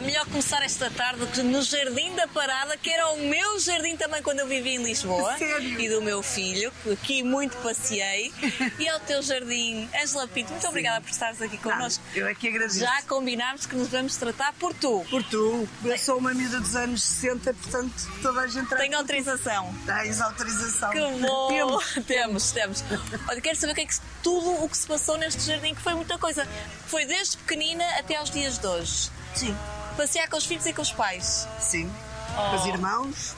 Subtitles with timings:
[0.00, 4.22] Pá, melhor começar esta tarde no Jardim da Parada, que era o meu jardim também
[4.22, 5.36] quando eu vivia em Lisboa.
[5.36, 5.80] Sério?
[5.80, 8.32] E do meu filho, que aqui muito passeei.
[8.78, 12.02] e ao teu jardim, Angela Pinto, muito obrigada por estares aqui connosco.
[12.14, 12.80] Eu é que agradeço.
[12.80, 15.04] Já combinámos que nos vamos tratar por tu.
[15.10, 19.74] Por tu, eu sou uma miúda dos anos 60, portanto toda a gente Tenho autorização.
[19.86, 20.90] Tens autorização.
[20.90, 21.48] Que bom!
[21.48, 21.94] Temos.
[22.06, 22.84] temos, temos.
[23.28, 25.82] Olha, quero saber o que é que tudo o que se passou neste jardim, que
[25.82, 26.46] foi muita coisa.
[26.86, 29.10] Foi desde pequenina até aos dias de hoje.
[29.34, 29.56] Sim,
[29.96, 31.46] Passear com os filhos e com os pais.
[31.60, 31.90] sim.
[32.36, 32.50] Oh.
[32.50, 33.34] Com os irmãos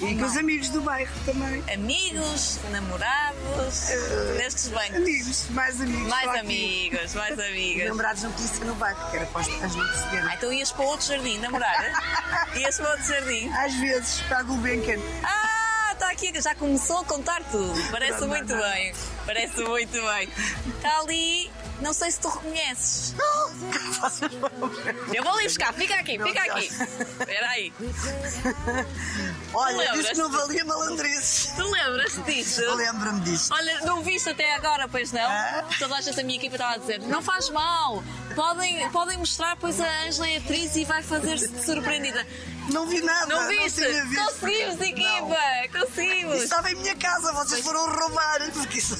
[0.00, 1.62] e com os amigos do bairro também.
[1.72, 3.88] Amigos, namorados.
[4.36, 4.96] Destes bem.
[4.96, 6.08] Amigos, mais amigos.
[6.08, 7.88] Mais amigos, mais amigas.
[7.88, 10.28] Namorados não podia ser no bairro, que era para não perceberem.
[10.30, 11.92] Ah, então ias para outro jardim namorar?
[12.56, 13.48] ias para outro jardim?
[13.52, 14.98] Às vezes, para a Gulbenkian.
[15.22, 17.90] Ah, está aqui, já começou a contar tudo.
[17.90, 18.60] Parece não, muito não.
[18.60, 18.94] bem.
[19.24, 20.28] Parece muito bem.
[20.76, 23.14] Está ali, não sei se tu reconheces.
[25.14, 26.66] Eu vou ali buscar, fica aqui, fica aqui.
[26.66, 27.72] Espera aí.
[29.52, 31.52] Olha, disse que não valia malandrices.
[31.56, 32.74] Tu lembras disso?
[32.74, 33.54] Lembro-me disto.
[33.54, 35.22] Olha, não viste até agora, pois não?
[35.30, 35.64] Ah.
[35.78, 38.02] Toda a gente da minha equipa estava a dizer: não faz mal,
[38.34, 42.26] podem, podem mostrar, pois a Ângela é atriz e vai fazer-se surpreendida.
[42.72, 43.26] Não vi nada.
[43.26, 43.80] Não viste?
[43.80, 44.24] visto.
[44.24, 44.86] Conseguimos, Não.
[44.86, 45.78] equipa!
[45.78, 46.34] Conseguimos!
[46.36, 48.50] Isso estava em minha casa, vocês foram roubar.
[48.52, 48.96] Porque isso...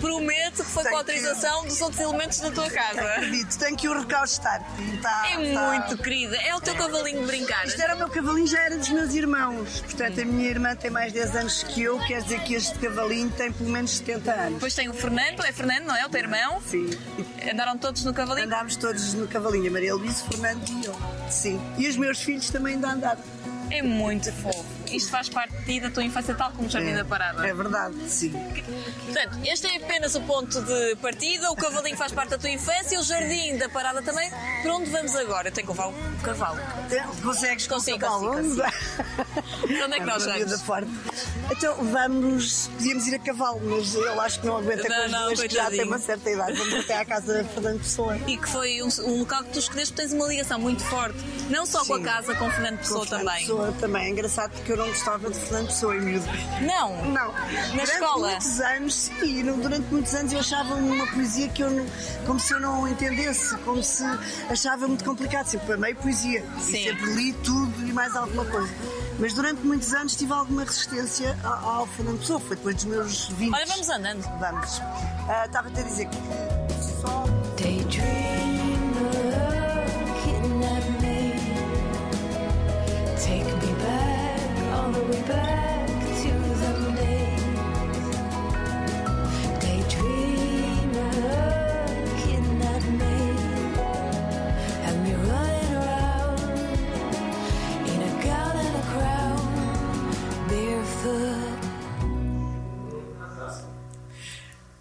[0.00, 3.00] Prometo que foi Tem com a que- autorização dos outros elementos da tua casa.
[3.02, 4.62] Acredito, tenho que o recaustar.
[4.94, 7.66] Está, É está- muito querida, é o teu cavalinho de brincar.
[7.66, 9.80] Isto era o meu cavalinho, já era dos meus irmãos.
[9.82, 13.30] Portanto, a minha irmã tem mais 10 anos que eu, quer dizer que este cavalinho
[13.30, 14.54] tem pelo menos 70 anos.
[14.54, 16.04] Depois tem o Fernando, é Fernando, não é?
[16.06, 16.60] O teu irmão?
[16.68, 16.90] Sim.
[17.50, 18.46] Andaram todos no cavalinho?
[18.46, 20.96] Andámos todos no cavalinho, a Maria Luísa, o Fernando e eu.
[21.30, 21.60] Sim.
[21.78, 23.20] E os meus filhos também ainda andaram.
[23.70, 24.64] É muito fofo.
[24.90, 27.46] Isto faz parte de ti, da tua infância, tal como o Jardim da Parada.
[27.46, 28.30] É verdade, sim.
[28.30, 31.50] Portanto, este é apenas o ponto de partida.
[31.50, 34.30] O cavalinho faz parte da tua infância, o jardim da parada também.
[34.62, 35.48] Para onde vamos agora?
[35.48, 36.58] Eu tenho que levar o cavalo.
[37.22, 38.32] Consegues Consigo, com cavalo?
[38.34, 40.62] consigo, Para onde é que nós vamos?
[40.62, 40.90] forte.
[41.50, 45.10] Então vamos, podíamos ir a cavalo, mas eu acho que não aguenta Não, com as
[45.12, 46.52] não, duas que já tem uma certa idade.
[46.58, 48.16] Vamos até à casa de Fernando Pessoa.
[48.26, 51.18] E que foi um, um local que tu escolheste porque tens uma ligação muito forte.
[51.50, 52.02] Não só com a Sim.
[52.02, 53.40] casa, com o Fernando Com Pessoa Fernando também.
[53.46, 54.06] Pessoa também.
[54.06, 56.26] É engraçado porque eu não gostava de Fernando Pessoa em miúdo.
[56.62, 57.04] Não.
[57.06, 57.32] Não.
[57.72, 58.28] durante escola?
[58.30, 61.86] muitos anos, sim, não- durante muitos anos eu achava uma poesia que eu não,
[62.26, 64.04] como se eu não entendesse, como se
[64.50, 65.46] achava muito complicado.
[65.46, 66.76] Sempre amei poesia Sim.
[66.76, 68.72] e sempre li tudo e mais alguma coisa.
[69.18, 73.28] Mas durante muitos anos tive alguma resistência ao, ao Fernando Pessoa, foi depois dos meus
[73.28, 73.54] 20.
[73.54, 74.22] Olha, vamos andando.
[74.38, 74.80] Vamos.
[75.28, 76.18] Ah, Estava-te a dizer que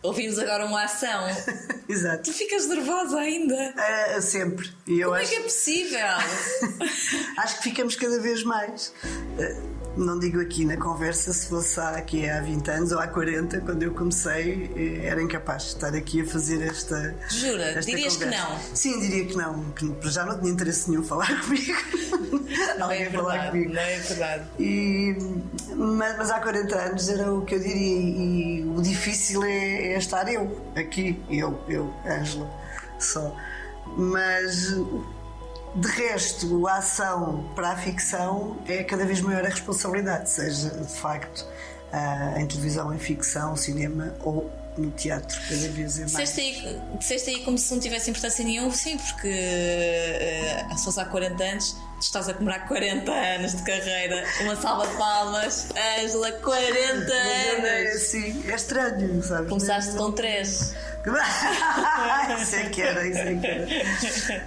[0.06, 1.26] Ouvimos agora uma ação.
[1.90, 2.24] Exato.
[2.24, 3.74] Tu ficas nervosa ainda.
[3.76, 4.72] Ah, sempre.
[4.88, 6.08] E eu Como é acho, que é possível?
[7.38, 8.94] acho que ficamos cada vez mais.
[9.04, 13.08] Ah, não digo aqui na conversa se fosse há, aqui há 20 anos ou há
[13.08, 17.16] 40, quando eu comecei, eh, era incapaz de estar aqui a fazer esta.
[17.30, 17.64] Jura?
[17.64, 18.50] esta Dirias que conversa.
[18.50, 18.60] não?
[18.74, 19.72] Sim, diria que não.
[19.72, 21.74] Que já não tinha interesse nenhum falar comigo.
[22.80, 23.74] Alguém falar comigo.
[23.74, 24.44] não é verdade.
[24.60, 25.18] E,
[25.76, 29.94] mas, mas há 40 anos era o que eu diria, e, e o difícil é,
[29.94, 32.50] é estar eu aqui, eu, eu, Ângela,
[33.00, 33.36] só.
[33.98, 34.74] Mas
[35.76, 40.94] de resto, a ação para a ficção é cada vez maior a responsabilidade, seja de
[40.94, 41.46] facto
[41.92, 46.12] ah, em televisão, em ficção, cinema ou no teatro, cada vez é mais.
[46.12, 51.00] Disseste aí, disseste aí como se não tivesse importância nenhuma, sim, porque eh, se fosse
[51.00, 54.24] há 40 anos, estás a comemorar 40 anos de carreira.
[54.42, 55.68] Uma salva de palmas,
[56.02, 58.02] Ângela, 40 É, anos!
[58.04, 59.50] sim, é estranho, sabes?
[59.50, 60.76] Começaste com 3.
[62.42, 63.68] isso é que era, isso é que era.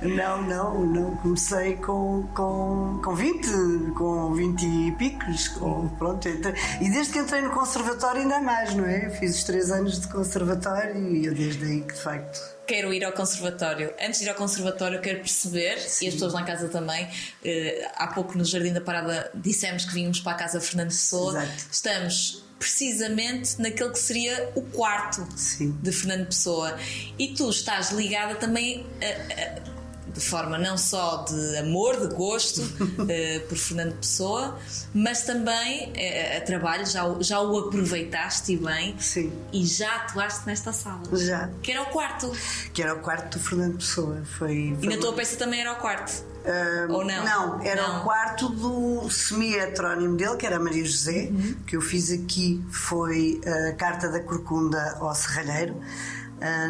[0.02, 1.16] Não, não, não.
[1.18, 5.46] Comecei com, com, com 20, com 20 e picos.
[5.48, 9.08] Com, pronto, e desde que entrei no conservatório, ainda mais, não é?
[9.10, 12.57] Fiz os 3 anos de conservatório e eu desde aí que de facto.
[12.68, 13.94] Quero ir ao conservatório.
[14.00, 17.08] Antes de ir ao conservatório, quero perceber, e as pessoas lá em casa também,
[17.42, 21.42] eh, há pouco no Jardim da Parada dissemos que vínhamos para a casa Fernando Pessoa.
[21.42, 21.66] Exato.
[21.72, 25.78] Estamos precisamente naquele que seria o quarto Sim.
[25.82, 26.76] de Fernando Pessoa.
[27.18, 29.77] E tu estás ligada também a- a-
[30.18, 32.60] de forma não só de amor, de gosto
[33.08, 34.58] eh, por Fernando Pessoa,
[34.94, 39.32] mas também eh, a trabalho, já, o- já o aproveitaste e bem Sim.
[39.52, 41.02] e já atuaste nesta sala.
[41.12, 41.48] Já.
[41.62, 42.30] Que era o quarto.
[42.72, 44.22] Que era o quarto do Fernando Pessoa.
[44.38, 46.26] Foi, E foi na tua peça também era o quarto.
[46.44, 47.24] Ah, Ou não?
[47.24, 48.00] Não, era Não.
[48.00, 51.54] o quarto do semi-heterónimo dele, que era Maria José, Uhum.
[51.66, 53.40] que eu fiz aqui, foi
[53.70, 55.76] a Carta da Corcunda ao Serralheiro,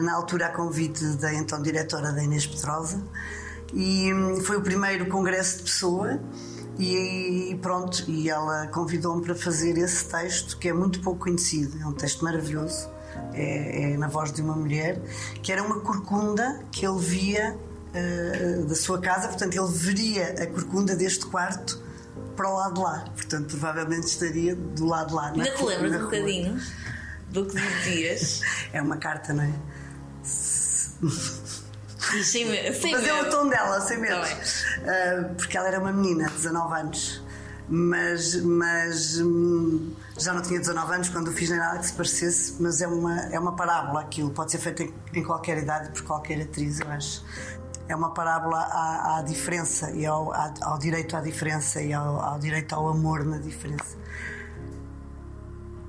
[0.01, 3.03] na altura a convite da então diretora da Inês Petrosa,
[3.73, 6.19] e hum, foi o primeiro congresso de pessoa.
[6.81, 11.85] E pronto, e ela convidou-me para fazer esse texto que é muito pouco conhecido, é
[11.85, 12.89] um texto maravilhoso,
[13.35, 15.01] é, é na voz de uma mulher,
[15.43, 17.59] que era uma corcunda que ele via
[17.95, 21.83] eh, da sua casa, portanto ele veria a corcunda deste quarto
[22.37, 25.23] para o lado de lá, portanto provavelmente estaria do lado de lá.
[25.31, 26.61] na Ainda te lembras um bocadinho
[27.31, 28.41] do que dizias?
[28.73, 29.53] É uma carta, não é?
[31.01, 32.79] Medo.
[32.93, 33.31] Mas é o medo.
[33.31, 34.21] tom dela, sem medo.
[34.21, 34.37] Tá bem.
[34.87, 37.23] Ah, porque ela era uma menina, 19 anos.
[37.71, 41.93] Mas, mas hum, já não tinha 19 anos quando eu fiz nem nada que se
[41.93, 45.91] parecesse, mas é uma, é uma parábola aquilo, pode ser feito em, em qualquer idade
[45.91, 47.23] por qualquer atriz, eu acho.
[47.87, 52.19] É uma parábola à, à diferença e ao, à- ao direito à diferença e ao,
[52.21, 53.97] ao direito ao amor na diferença.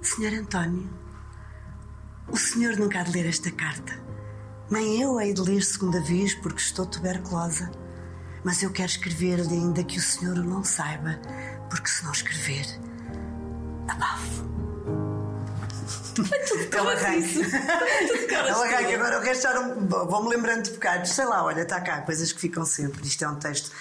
[0.01, 0.89] Senhor António,
[2.31, 3.93] o senhor nunca há de ler esta carta.
[4.69, 7.71] Nem eu hei de ler segunda vez porque estou tuberculosa.
[8.43, 11.19] Mas eu quero escrever-lhe ainda que o senhor o não saiba,
[11.69, 12.65] porque se não escrever,
[13.87, 14.47] abafo.
[16.71, 17.41] É o arranque.
[18.33, 18.95] É o arranque.
[18.95, 19.87] Agora eu quero estar um...
[19.87, 21.11] Vou-me lembrando de bocados.
[21.11, 23.05] Sei lá, olha, está cá, coisas que ficam sempre.
[23.05, 23.71] Isto é um texto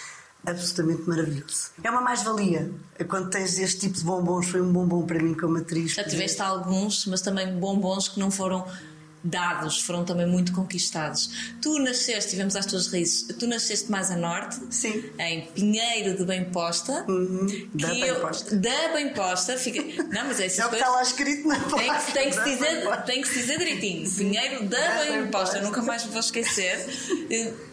[0.51, 1.71] absolutamente maravilhoso.
[1.83, 2.71] É uma mais-valia.
[3.09, 5.93] Quando tens este tipo de bombons, foi um bombom para mim como atriz.
[5.93, 8.67] Já tiveste alguns, mas também bombons que não foram
[9.23, 11.53] dados, foram também muito conquistados.
[11.61, 15.11] Tu nasceste, tivemos às tuas raízes, tu nasceste mais a norte, Sim.
[15.19, 17.05] em Pinheiro de Bem Posta.
[17.09, 18.57] Uhum, da Bem eu- Posta.
[18.57, 19.83] Da Bem Posta, fica.
[20.05, 22.05] Não, mas é É essas o que está lá escrito na Tem placa.
[22.07, 24.09] que, tem, que se dizer, tem que se dizer direitinho.
[24.11, 25.61] Pinheiro da Da Bem Posta, Posta.
[25.63, 26.87] nunca mais me vou esquecer.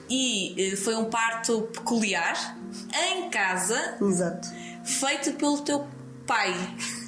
[0.09, 2.57] E foi um parto peculiar,
[2.93, 4.47] em casa, Exato.
[4.83, 5.85] feito pelo teu
[6.27, 6.53] pai.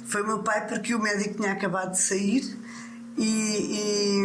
[0.06, 2.56] Foi o meu pai porque o médico tinha acabado de sair
[3.16, 4.22] e,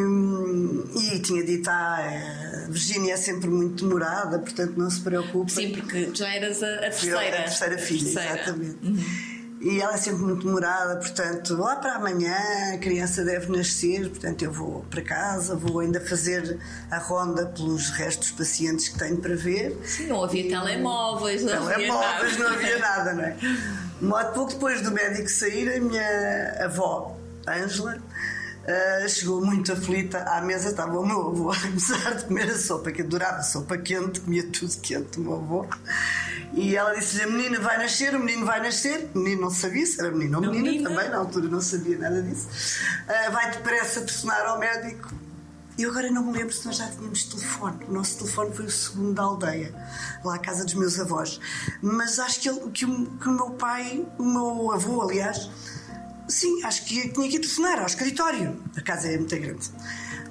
[0.95, 5.51] e, e tinha dito: Ah, a Virgínia é sempre muito demorada, portanto não se preocupe.
[5.51, 7.19] Sim, porque já eras a, a terceira.
[7.19, 8.33] A terceira filha, Terceira.
[8.41, 9.32] exatamente.
[9.63, 12.35] E ela é sempre muito demorada, portanto, lá para amanhã
[12.73, 16.59] a criança deve nascer, portanto eu vou para casa, vou ainda fazer
[16.91, 19.79] a ronda pelos restos pacientes que tenho para ver.
[19.85, 22.49] Sim, não havia telemóveis, não havia Telemóveis, nada.
[22.49, 23.13] não havia nada,
[24.01, 24.23] não é?
[24.33, 27.15] Pouco depois do médico sair, a minha avó,
[27.47, 27.97] Ângela,
[28.67, 32.57] ah, chegou muito aflita à mesa, estava o meu avô a começar de comer a
[32.57, 35.65] sopa, que adorava sopa quente, comia tudo quente, o meu avô.
[36.53, 39.09] E ela disse-lhe: a menina vai nascer, o menino vai nascer.
[39.15, 40.89] O menino não sabia se era menino ou menina, menina.
[40.89, 42.47] também, na altura não sabia nada disso.
[43.07, 45.11] Ah, vai depressa telefonar ao médico.
[45.75, 47.83] E eu agora não me lembro se nós já tínhamos telefone.
[47.89, 49.73] O nosso telefone foi o segundo da aldeia,
[50.23, 51.39] lá à casa dos meus avós.
[51.81, 55.49] Mas acho que, ele- que o, que o meu pai, o meu avô, aliás,
[56.33, 58.61] sim, acho que tinha que ir telefonar ao escritório.
[58.75, 59.69] A casa é muito grande.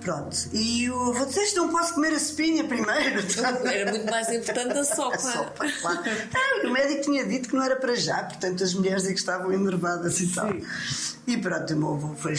[0.02, 0.36] Pronto.
[0.52, 3.22] E o disse: não posso comer a espinha primeiro.
[3.64, 5.14] Era muito mais importante a sopa.
[5.14, 6.02] A sopa, claro.
[6.34, 9.18] Ah, o médico tinha dito que não era para já, portanto as mulheres é que
[9.18, 10.52] estavam enervadas e tal.
[11.26, 12.34] E pronto, o meu avô foi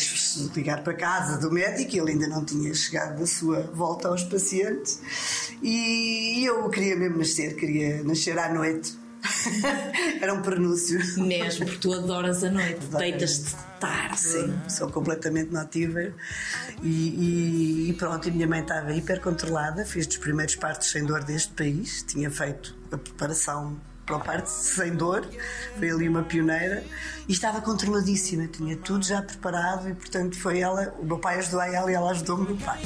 [0.56, 5.00] ligar para casa do médico, ele ainda não tinha chegado da sua volta aos pacientes.
[5.62, 9.03] E eu queria mesmo nascer, queria nascer à noite.
[10.22, 11.00] era um prenúncio.
[11.24, 14.20] Mesmo, porque tu adoras a noite, a deitas-te tarde.
[14.20, 16.14] Sim, sou completamente nativa
[16.82, 21.06] e, e- e pronto, e minha mãe estava hiper controlada, fez dos primeiros partos sem
[21.06, 25.26] dor deste país, tinha feito a preparação para o parto sem dor,
[25.78, 26.84] foi ali uma pioneira
[27.28, 31.60] e estava controladíssima, tinha tudo já preparado e portanto foi ela, o meu pai ajudou
[31.62, 32.82] a ela e ela ajudou o meu pai.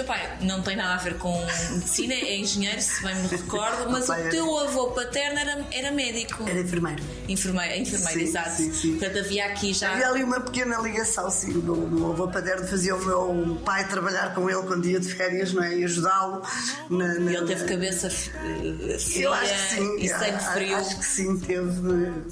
[0.00, 1.38] Teu pai não tem nada a ver com
[1.72, 5.90] medicina, é engenheiro, se bem me recordo, mas o é- teu avô paterno era, era
[5.92, 6.42] médico.
[6.48, 7.02] Era enfermeiro.
[7.28, 8.50] Enfermeiro, enfermeiro Sim, exato.
[8.56, 8.90] sim, sim.
[8.98, 9.92] Portanto, havia aqui já.
[9.92, 11.50] Havia ali uma pequena ligação, sim.
[11.52, 15.52] O meu, avô paterno fazia o meu pai trabalhar com ele quando ia de férias,
[15.52, 15.76] não é?
[15.76, 16.42] E ajudá-lo.
[16.88, 19.96] na- na- E ele teve cabeça eh, fria Eu acho que sim.
[19.98, 20.76] e sangue frio.
[20.76, 21.72] Acho que sim, teve,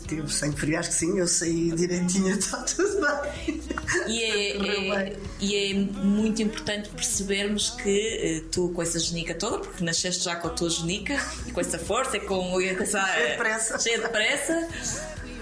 [0.07, 1.19] teve sangue frio, acho que sim.
[1.19, 3.61] Eu saí direitinho, está tudo bem.
[4.07, 5.17] E é, é- bem.
[5.41, 10.25] e é muito importante percebermos que que eh, tu, com essa genica toda, porque nasceste
[10.25, 13.37] já com a tua genica e com essa força e com, com essa, Cheia de
[13.37, 13.79] pressa.
[13.79, 14.69] cheia de pressa,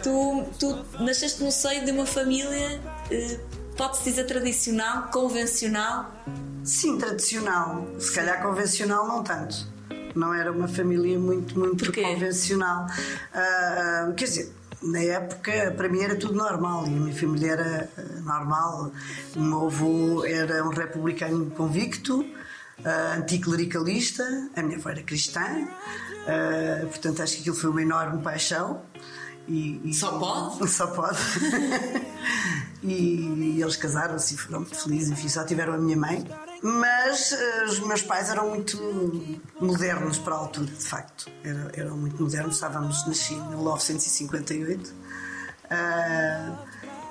[0.03, 2.81] tu, tu nasceste no seio de uma família,
[3.11, 3.41] eh,
[3.77, 6.13] pode-se dizer tradicional, convencional.
[6.65, 7.87] Sim, tradicional.
[7.99, 9.67] Se calhar convencional não tanto.
[10.15, 12.03] Não era uma família muito, muito Porquê?
[12.03, 12.87] convencional.
[13.35, 14.53] Ah, quer dizer,
[14.91, 18.93] na época para mim era tudo normal e a minha família era ah, normal.
[19.35, 22.25] O meu avô era um republicano convicto,
[22.85, 24.23] ah, anticlericalista,
[24.55, 25.41] a minha avó era cristã,
[26.27, 28.83] ah, portanto acho que aquilo foi uma enorme paixão.
[29.49, 30.69] E, e- Só pode?
[30.71, 31.19] Só pode.
[32.83, 36.25] e eles casaram-se e foram muito felizes, enfim, só tiveram a minha mãe.
[36.67, 38.77] Mas eh, os meus pais eram muito
[39.61, 41.31] modernos para a altura, de facto.
[41.45, 44.93] Eram, eram muito modernos, estávamos na China em 1958.
[45.71, 46.65] Ah,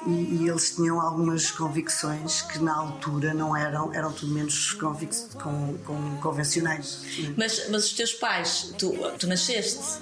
[0.06, 5.16] e, e eles tinham algumas convicções que na altura não eram, eram tudo menos convic
[5.42, 7.04] com, com convencionais.
[7.38, 10.00] Mas, mas os teus pais, tu, tu nasceste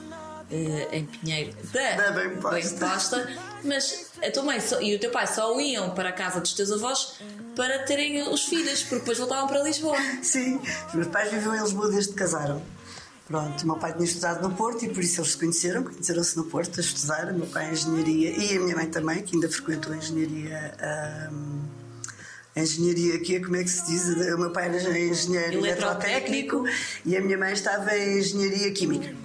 [0.51, 2.59] eh, em Pinheiro da, Da Bem Posta.
[2.59, 6.11] Bem Posta, mas a tua mãe só- e o teu pai só iam para a
[6.11, 7.13] casa dos teus avós
[7.55, 9.97] para terem os filhos, porque depois voltavam para Lisboa.
[10.21, 12.61] Sim, os meus pais viviam em Lisboa desde que casaram.
[13.25, 16.35] Pronto, o meu pai tinha estudado no Porto e por isso eles se conheceram, conheceram-se
[16.35, 17.31] no Porto a estudar.
[17.31, 20.75] O meu pai em engenharia e a minha mãe também, que ainda frequentou a engenharia.
[20.81, 21.61] ahm,
[22.55, 24.03] a engenharia aqui, como é que se diz?
[24.33, 26.57] O meu pai era engenheiro Eletrotécnico.
[26.57, 26.65] eletrotécnico
[27.05, 29.15] e a minha mãe estava em engenharia química.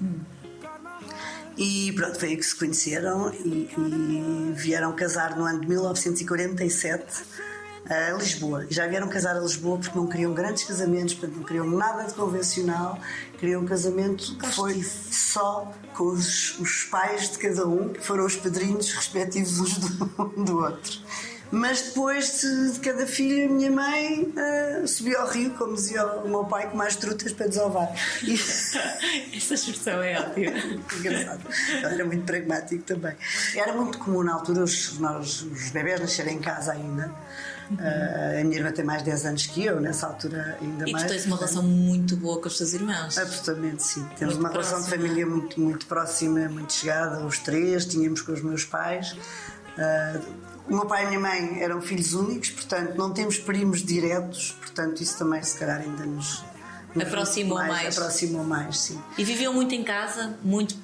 [1.58, 7.24] E pronto, foi aí que se conheceram e, e vieram casar no ano de 1947
[7.90, 8.64] a Lisboa.
[8.70, 12.04] E já vieram casar a Lisboa porque não queriam grandes casamentos, portanto não queriam nada
[12.04, 13.00] de convencional,
[13.38, 18.24] queriam um casamento que foi só com os, os pais de cada um, que foram
[18.24, 21.00] os padrinhos respectivos uns do, um do outro.
[21.50, 26.04] Mas depois de, de cada filho, a minha mãe ah, subiu ao rio, como dizia
[26.06, 27.88] o meu pai, com mais trutas para desovar.
[28.22, 28.34] E...
[29.36, 30.52] Essa expressão é ótima.
[30.98, 31.40] Engraçado.
[31.82, 33.14] Era muito pragmático também.
[33.54, 37.10] Era muito comum na altura os, nós, os bebés nascerem em casa ainda.
[37.78, 40.92] Ah, a minha irmã tem mais 10 anos que eu, nessa altura ainda E tu
[40.92, 41.10] mais.
[41.10, 43.16] tens uma relação muito boa com os teus irmãos.
[43.18, 44.06] Absolutamente, sim.
[44.18, 45.06] Temos Muito uma relação de próxima.
[45.06, 49.14] família muito, muito próxima, muito chegada, os três, tínhamos com os meus pais.
[49.78, 50.18] Ah,
[50.68, 54.52] o meu pai e a minha mãe eram filhos únicos, portanto, não temos primos diretos,
[54.52, 56.44] portanto, isso também, se calhar, ainda nos.
[56.94, 57.98] nos Aproximou mais.
[57.98, 59.02] Aproximou mais, sim.
[59.16, 60.76] E viviam muito em casa, muito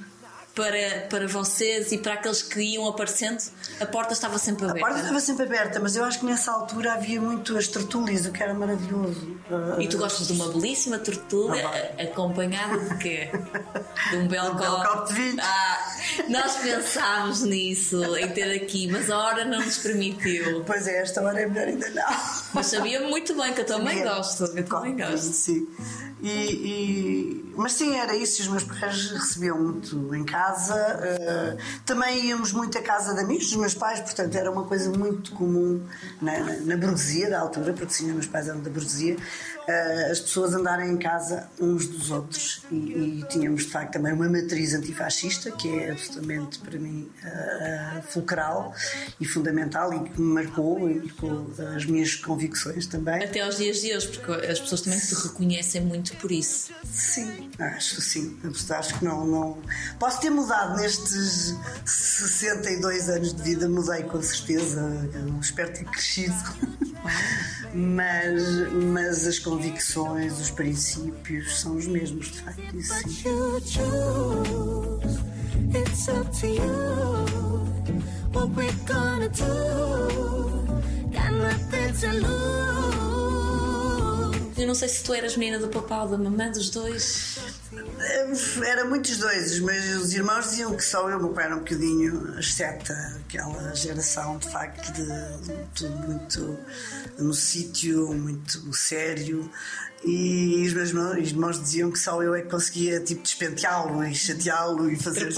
[0.54, 3.42] para, para vocês e para aqueles que iam aparecendo.
[3.80, 4.86] A porta estava sempre A aberta.
[4.86, 8.30] porta estava sempre aberta, mas eu acho que nessa altura havia muito as tertúlias, o
[8.32, 9.36] que era maravilhoso.
[9.80, 13.30] E tu gostas de uma belíssima tertúlia Ah, a- acompanhada de quê?
[14.10, 15.08] De um belo um copo.
[15.08, 15.36] de vinho.
[15.40, 15.78] Ah,
[16.28, 20.62] nós pensámos nisso, em ter aqui, mas a hora não nos permitiu.
[20.66, 22.16] Pois é, esta hora é melhor ainda não.
[22.52, 24.14] Mas sabia muito bem que eu também Sabia.
[24.14, 24.44] gosto.
[24.44, 25.32] Eu também gosto.
[25.32, 25.66] Sim.
[26.22, 28.42] E, e- mas sim, era isso.
[28.42, 30.43] Os meus pais recebiam muito em casa.
[30.50, 34.90] Eh, também íamos muito à casa de amigos dos meus pais, portanto era uma coisa
[34.90, 35.82] muito comum
[36.20, 39.16] na, na, na burguesia da altura, porque sim, meus pais eram da burguesia,
[39.66, 42.62] eh, as pessoas andarem em casa uns dos outros.
[42.70, 48.02] E, e tínhamos de facto também uma matriz antifascista, que é absolutamente para mim eh,
[48.08, 48.74] fulcral
[49.20, 53.22] e fundamental e que me marcou e marcou as minhas convicções também.
[53.22, 56.72] Até aos dias de hoje, porque as pessoas também te reconhecem muito por isso.
[56.84, 58.38] Sim, acho que sim.
[58.70, 59.58] Acho que não, não.
[59.98, 61.54] Posso ter mudado nestes
[61.84, 64.80] 62 anos de vida, mudei com certeza.
[65.14, 66.34] Eu espero ter crescido.
[67.74, 68.42] Mas,
[68.72, 72.76] mas as convicções, os princípios são os mesmos, de facto.
[72.76, 73.22] Isso sim.
[78.32, 80.04] What we're gonna do.
[84.56, 87.38] Eu não sei se tu eras menina do papá ou da mamã, dos dois.
[88.64, 92.38] Era muitos dois, mas os irmãos diziam que só eu, meu pai era um bocadinho
[92.38, 92.94] excepta
[93.26, 96.58] aquela geração de facto de, de tudo muito
[97.18, 99.50] no sítio, muito sério.
[100.04, 104.04] E os meus irmãos, os irmãos diziam que só eu é que conseguia tipo despenteá-lo
[104.04, 105.32] e chateá-lo e fazer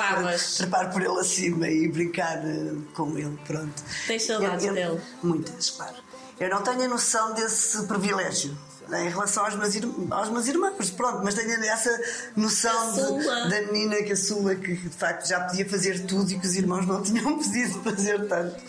[0.57, 3.39] trepar por ele acima e brincar eh, com ele.
[3.47, 3.83] Pronto.
[4.09, 5.01] Tens saudades dele?
[5.23, 5.95] Muitas, claro.
[6.39, 8.57] Eu não tenho a noção desse privilégio.
[8.93, 9.75] Em relação aos meus,
[10.13, 11.91] aos meus irmãos, pronto, mas tenho essa
[12.37, 16.55] noção de- da menina caçula que de facto já podia fazer tudo e que os
[16.55, 18.63] irmãos não tinham podido fazer tanto.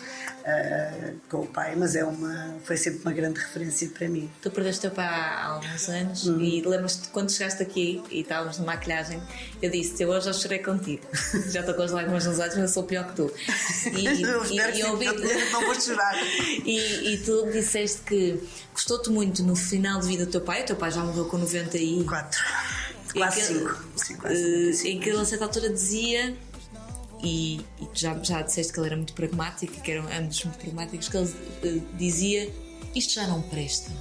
[0.48, 4.30] Ah, com o pai, mas é uma, foi sempre uma grande referência para mim.
[4.42, 6.40] Tu perdeste teu pai há alguns anos Uhum.
[6.40, 9.22] e lembras-te quando chegaste aqui e estávamos na maquilhagem,
[9.62, 11.04] eu disse: Eu hoje já chorei contigo.
[11.52, 13.32] já estou com as lágrimas nos olhos, mas eu sou pior que tu.
[13.94, 15.06] E, Eu e- e ouvi-
[15.52, 16.16] não vou chorar.
[16.66, 18.42] e, e tu disseste que
[18.74, 20.62] gostou-te muito no final de vida do teu pai.
[20.62, 22.06] O teu pai já morreu com 90 e.
[23.14, 23.84] Quase que- cinco.
[23.96, 24.88] Sim, quase eh, cinco.
[24.90, 26.36] em que ele a certa altura dizia.
[27.24, 31.10] E, e já, já disseste que ele era muito pragmático, que eram ambos muito pragmáticos,
[31.10, 31.34] que ele
[31.64, 32.54] eh, dizia
[32.96, 33.92] isto já não presta.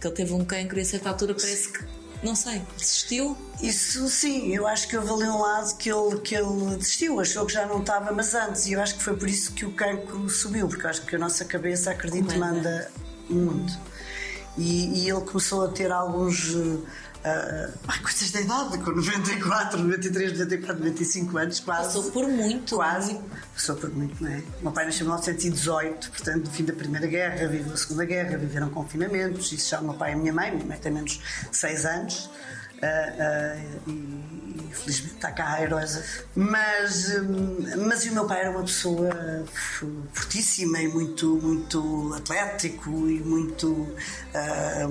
[0.00, 1.84] Que ele teve um cancro e a certa altura parece que,
[2.22, 3.36] não sei, desistiu.
[3.62, 7.46] Isso sim, eu acho que houve ali um lado que ele, que ele desistiu, achou
[7.46, 9.72] que já não estava, mas antes, e eu acho que foi por isso que o
[9.72, 12.54] cancro subiu, porque eu acho que a nossa cabeça, acredito, Comanda.
[12.54, 12.90] manda
[13.28, 13.78] muito.
[14.58, 16.54] E, e ele começou a ter alguns.
[17.26, 21.82] Ah, coisas da idade, com 94, 93, 94, 95 anos, quase.
[21.96, 22.76] Passou por muito.
[22.76, 23.14] Quase.
[23.14, 23.30] muito.
[23.52, 24.42] Passou por muito, não é?
[24.60, 28.04] O meu pai nasceu em 1918, portanto, no fim da Primeira Guerra, viveu a Segunda
[28.04, 30.92] Guerra, viveram confinamentos, isso já o meu pai e a minha mãe, minha mãe tem
[30.92, 32.30] menos 6 anos.
[32.80, 33.56] ah, ah,
[33.88, 36.04] e, e felizmente está cá airosa.
[36.34, 37.56] Mas, hum,
[37.88, 39.10] mas o meu pai era uma pessoa
[40.12, 43.88] fortíssima e muito, muito atlético e muito.
[44.32, 44.86] ah,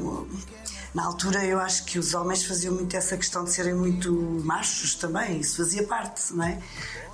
[0.96, 4.14] na altura eu acho que os homens faziam muito essa questão de serem muito
[4.46, 6.58] machos também, isso fazia parte, não é?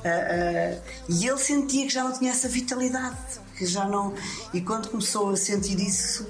[0.06, 3.18] Ah, ah, e ele sentia que já não tinha essa vitalidade,
[3.58, 4.14] que já não.
[4.54, 6.28] E quando começou a sentir isso,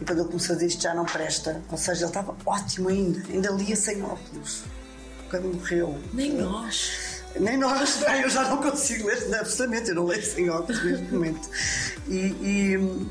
[0.00, 2.88] e quando ele começou a dizer isto já não presta, ou seja, ele estava ótimo
[2.88, 4.64] ainda, ainda lia sem óculos,
[5.28, 6.00] quando morreu.
[6.14, 7.22] Nem nós.
[7.38, 11.12] Nem nós, não, eu já não consigo ler, absolutamente, eu não leio sem óculos neste
[11.12, 11.50] momento.
[12.08, 13.06] E, e,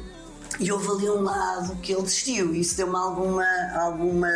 [0.59, 4.31] e houve ali um lado que ele desistiu, e isso deu-me alguma, alguma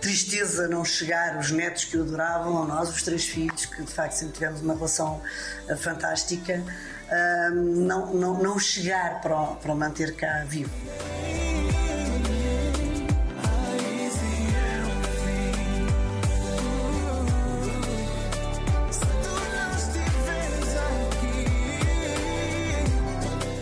[0.00, 3.92] tristeza não chegar, os netos que o adoravam, ou nós, os três filhos, que de
[3.92, 5.20] facto sempre tivemos uma relação
[5.68, 6.62] ah, fantástica,
[7.10, 10.70] ah, não, não, não chegar para para o manter cá vivo.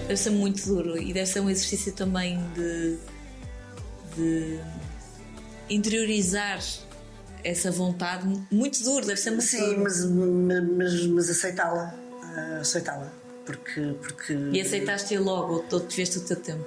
[0.08, 2.96] Deve ser muito duro e deve ser um exercício também de,
[4.16, 4.58] de
[5.68, 6.60] interiorizar
[7.44, 9.82] essa vontade muito duro, deve ser muito Sim, duro.
[9.82, 13.12] mas, mas, mas aceitá-la, ah, aceitá-la,
[13.44, 16.64] porque, porque E aceitaste-a logo, ou tiveste o teu tempo?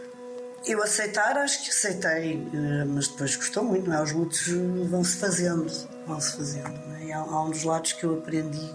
[0.63, 4.03] Eu aceitar, acho que aceitei, eh, mas depois custou muito, não é?
[4.03, 4.47] Os lutos
[4.87, 5.65] vão-se fazendo,
[6.05, 6.79] vão-se fazendo.
[6.99, 7.05] É?
[7.05, 8.69] E há, há um dos lados que eu aprendi,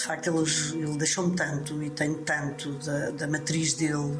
[0.00, 4.16] de facto, ele, ele deixou-me tanto e tenho tanto da, da matriz dele,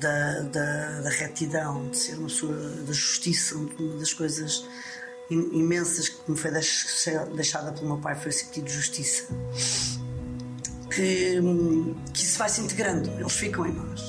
[0.00, 2.54] da, da, da retidão, de ser uma pessoa
[2.86, 4.64] da justiça, uma das coisas
[5.30, 9.24] im- imensas que me foi deix- deixada pelo meu pai foi o sentido de justiça.
[10.94, 11.40] Que,
[12.12, 14.00] que isso vai se integrando, eles ficam em nós.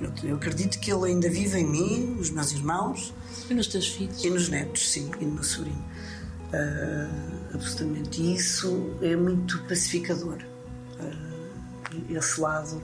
[0.00, 3.12] Eu, eu acredito que ele ainda vive em mim, nos meus irmãos
[3.50, 4.24] E nos teus filhos?
[4.24, 5.84] e nos netos, sim, e no meu sobrinho.
[6.52, 8.20] Ah, absolutamente.
[8.22, 10.38] E isso é muito pacificador.
[11.00, 12.82] Ah, esse lado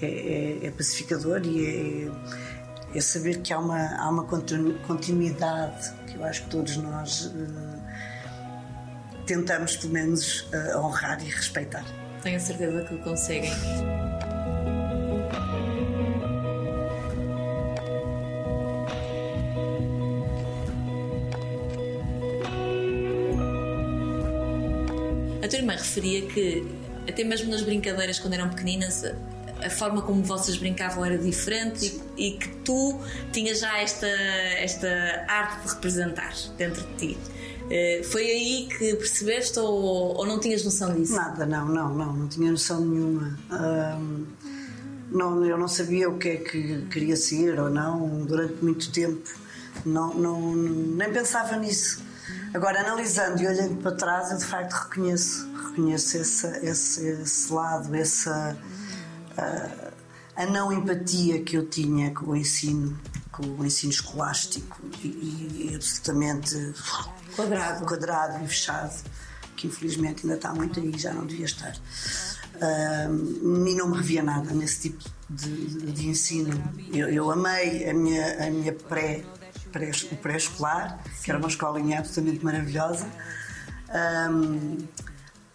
[0.00, 2.08] é, é- é pacificador e
[2.92, 6.76] é, é saber que há uma, há uma continu- continuidade que eu acho que todos
[6.76, 7.80] nós ah,
[9.26, 11.84] tentamos, pelo menos, ah, honrar e respeitar.
[12.22, 13.50] Tenho certeza que o conseguem.
[25.76, 26.66] Referia que,
[27.08, 32.28] até mesmo nas brincadeiras quando eram pequeninas, a- forma como vocês brincavam era diferente e,
[32.28, 32.98] e que tu
[33.32, 34.88] tinhas já esta, esta
[35.28, 37.18] arte de representar dentro de ti.
[37.70, 41.14] Eh, Foi aí que percebeste ou, ou não tinhas noção disso?
[41.14, 43.38] Nada, não, não, não, não tinha noção nenhuma.
[43.50, 44.24] Ahm,
[45.12, 49.28] não, eu não sabia o que é que queria ser ou não durante muito tempo.
[49.84, 52.02] Não, não, nem pensava nisso.
[52.52, 57.94] Agora, analisando e olhando para trás, eu de facto reconheço, reconheço essa, esse, esse lado,
[57.94, 58.56] essa
[59.38, 59.90] ah,
[60.36, 62.98] a não empatia que eu tinha com o ensino,
[63.30, 66.74] com o ensino escolástico e, e absolutamente
[67.36, 67.86] Quadrado.
[67.86, 69.00] quadrado e fechado,
[69.56, 71.74] que infelizmente ainda está muito aí, já não devia estar.
[72.60, 76.50] Ahm, e não me revia nada nesse tipo de, de- de ensino.
[76.92, 79.24] Eu, eu amei a minha, a minha pré,
[79.70, 83.06] pré, o pré-escolar, que era uma escolinha absolutamente maravilhosa.
[83.90, 84.78] Ahm,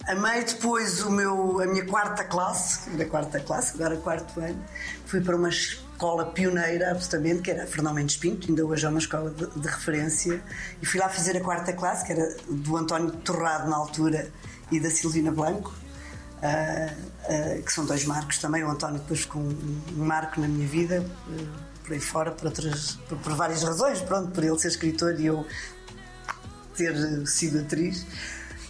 [0.07, 4.63] amei depois o meu, a minha quarta classe, da quarta classe, agora quarto ano,
[5.05, 8.89] fui para uma escola pioneira, absolutamente, que era a Fernão Mendes Pinto, ainda hoje é
[8.89, 10.43] uma escola de, de referência,
[10.81, 14.29] e fui lá fazer a quarta classe, que era do António Torrado na altura
[14.71, 15.73] e da Silvina Blanco.
[16.41, 16.93] ah,
[17.27, 18.63] ah, que são dois marcos também.
[18.63, 22.47] O António depois ficou um, um marco na minha vida, ah, por aí fora, por,
[22.47, 24.01] outras, por, por várias razões.
[24.01, 25.45] Pronto, por ele ser escritor e eu
[26.75, 28.05] ter eh, sido atriz.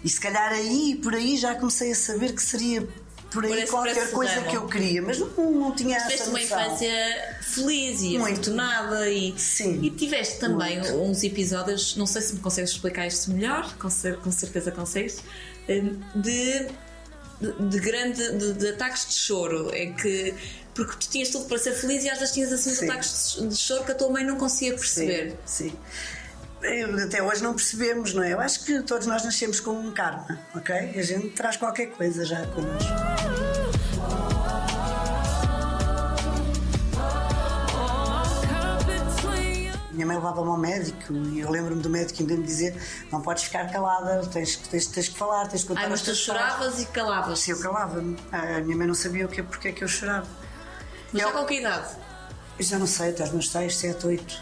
[0.03, 2.87] E se calhar aí, por aí, já comecei a saber que seria
[3.31, 7.37] por aí qualquer coisa que eu queria, mas não, não tinha essa Tiveste uma infância
[7.41, 8.33] feliz e Muito.
[8.33, 9.81] afortunada e, Sim.
[9.83, 13.89] e tiveste também uns episódios, não sei se me consegues explicar isto melhor, com,
[14.21, 15.21] com certeza consegues,
[15.67, 16.67] hum, de,
[17.41, 19.69] de, de grande de, de ataques de choro.
[19.73, 20.33] É que
[20.75, 23.55] porque tu tinhas tudo para ser feliz e às vezes tinhas assim uns ataques de,
[23.55, 25.35] choro que a tua mãe não conseguia perceber.
[25.45, 25.75] Sim, sim.
[26.61, 28.33] Eu- Até hoje não percebemos, não é?
[28.33, 30.75] Eu acho que todos nós nascemos com um karma, ok?
[30.75, 32.89] A gente traz qualquer coisa já connosco.
[39.91, 42.75] Minha mãe levava-me ao médico e eu lembro-me do médico ainda me dizer:
[43.11, 46.01] não podes ficar calada, tens, tens, tens que falar, tens que contar Ai, mas as
[46.01, 47.39] tu tuas histórias." choravas e calavas.
[47.39, 48.17] Sim, eu calava-me.
[48.31, 50.27] A minha mãe não sabia o que, porque é que eu chorava.
[51.15, 51.95] Mas já Eu- com que idade?
[52.59, 54.41] Já não sei, até aos meus 6, 7, 8.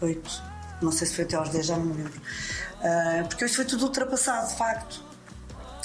[0.00, 0.42] 8.
[0.82, 2.20] Não sei se foi até aos 10, já não me lembro.
[2.82, 5.02] Ah, porque isso foi tudo ultrapassado, de facto.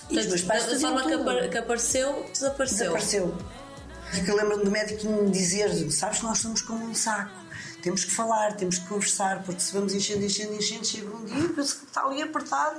[0.10, 2.78] E os meus pais da forma que, que apareceu, desapareceu.
[2.94, 3.38] Desapareceu.
[4.12, 7.32] Porque eu lembro-me do médico me dizer: sabes que nós somos como um saco.
[7.82, 11.50] Temos que falar, temos que conversar, porque se vamos enchendo, enchendo, enchendo, chega um dia
[11.50, 12.78] que está ali apertado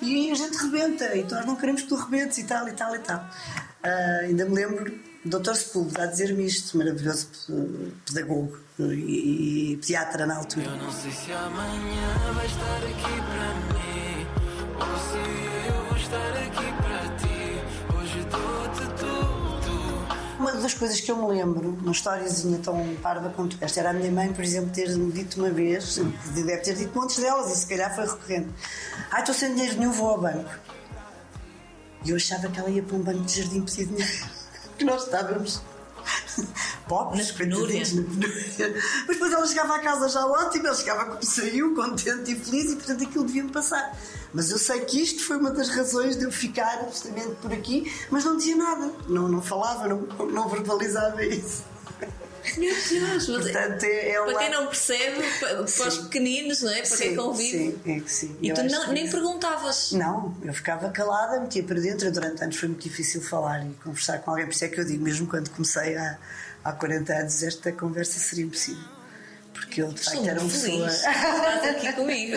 [0.00, 1.14] e a gente rebenta.
[1.16, 3.24] E nós não queremos que tu rebentes e tal, e tal, e tal.
[3.82, 5.54] Ah, ainda me lembro Dr.
[5.54, 7.28] Sepúlveda a dizer-me isto, maravilhoso
[8.06, 10.66] pedagogo e, e pediatra na altura.
[10.66, 14.26] Eu não sei se amanhã vai estar aqui para mim.
[14.78, 17.98] Ou se eu vou estar aqui para ti.
[17.98, 20.38] Hoje dou-te tudo.
[20.38, 23.92] Uma das coisas que eu me lembro, uma historiazinha tão parva quanto esta, era a
[23.92, 25.98] minha mãe, por exemplo, ter-me dito uma vez,
[26.32, 28.50] deve ter dito montes delas, e se calhar foi recorrente:
[29.10, 30.48] Ai, estou sem dinheiro nenhum, vou ao banco.
[32.04, 34.37] E eu achava que ela ia para um banco de jardim pedir dinheiro.
[34.78, 35.60] Que nós estávamos
[36.86, 37.84] pobres, Na penúria.
[37.84, 38.82] coitadinhos, na penúria.
[39.06, 42.72] Mas depois ela chegava à casa já ótima, ela chegava como saiu, contente e feliz,
[42.72, 43.94] e portanto aquilo devia-me passar.
[44.32, 47.92] Mas eu sei que isto foi uma das razões de eu ficar justamente por aqui,
[48.10, 51.64] mas não dizia nada, não, não falava, não, não verbalizava isso.
[52.56, 56.62] Meu Deus, mas Portanto, é, é para uma- quem não percebe, para, para os pequeninos,
[56.62, 56.80] não é?
[56.82, 57.58] Para quem Sim, convive.
[57.58, 58.36] Sim, é que sim.
[58.40, 59.92] E Eu tu não- que- nem perguntavas.
[59.92, 62.10] Não, eu ficava calada, metia para dentro.
[62.10, 64.46] Durante anos foi muito difícil falar e conversar com alguém.
[64.46, 66.18] Por isso é que eu digo, mesmo quando comecei há,
[66.64, 68.82] há 40 anos, esta conversa seria impossível.
[69.52, 70.62] Porque eu, de facto, era uma feliz.
[70.64, 70.88] pessoa.
[70.90, 72.36] Estás aqui comigo.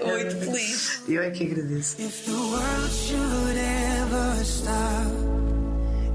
[0.00, 1.00] Muito feliz.
[1.08, 1.96] Eu é que agradeço.
[2.00, 5.10] If the world should ever stop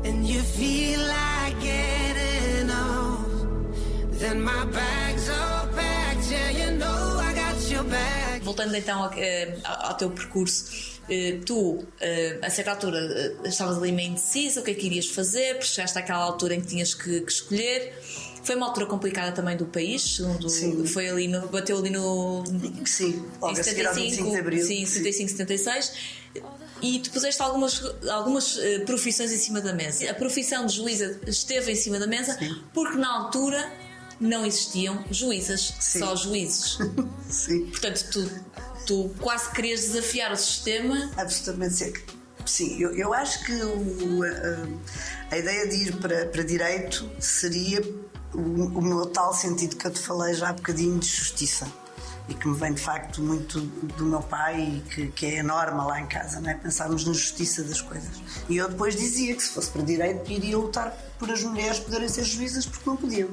[0.08, 1.35] and you feel like
[4.20, 6.32] then my bag's all packed.
[6.32, 8.42] Yeah, you know I got your back.
[8.44, 10.66] Voltando então ao, eh, ao- teu percurso,
[11.10, 13.00] eh, tu, eh, a certa altura,
[13.44, 16.62] estavas ali meio indecisa, o que é que irias fazer, porque chegaste àquela altura em
[16.62, 17.94] que tinhas que, que escolher.
[18.44, 20.86] Foi uma altura complicada também do país, segundo Sim.
[20.86, 22.44] foi ali no, bateu ali no
[22.86, 24.64] Sim, logo em a seguir ao 25 de Abril.
[24.64, 25.92] Sim, 75, 76.
[26.84, 30.08] E tu puseste algumas, algumas profissões em cima da mesa.
[30.12, 32.38] A profissão de juíza esteve em cima da mesa
[32.72, 33.68] porque na altura
[34.20, 36.00] não existiam juízas, Sim.
[36.00, 36.78] só juízes.
[37.30, 37.66] Sim.
[37.68, 38.30] Portanto, tu,
[38.86, 41.12] tu quase querias desafiar o sistema.
[41.18, 42.00] Absolutamente seco.
[42.46, 47.82] Sim, eu, eu acho que o- a, a ideia de ir para, para direito seria
[48.34, 51.68] o, o meu tal sentido que eu te falei já há bocadinho de justiça
[52.30, 55.78] e que me vem de facto muito do meu pai e que, que é enorme
[55.86, 56.54] lá em casa, não é?
[56.56, 58.10] Pensarmos na justiça das coisas.
[58.50, 62.08] E eu depois dizia que se fosse para direito iria lutar por as mulheres poderem
[62.10, 63.30] ser juízas porque não podiam.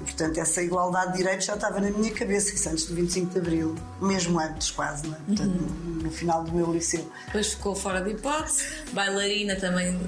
[0.00, 3.32] E portanto essa igualdade de direitos já estava na minha cabeça, isso antes do 25
[3.34, 5.18] de Abril, mesmo antes quase, não é?
[5.26, 7.10] Portanto, no, no final do meu liceu.
[7.26, 8.64] Depois ficou fora de hipótese.
[8.92, 10.00] Bailarina também,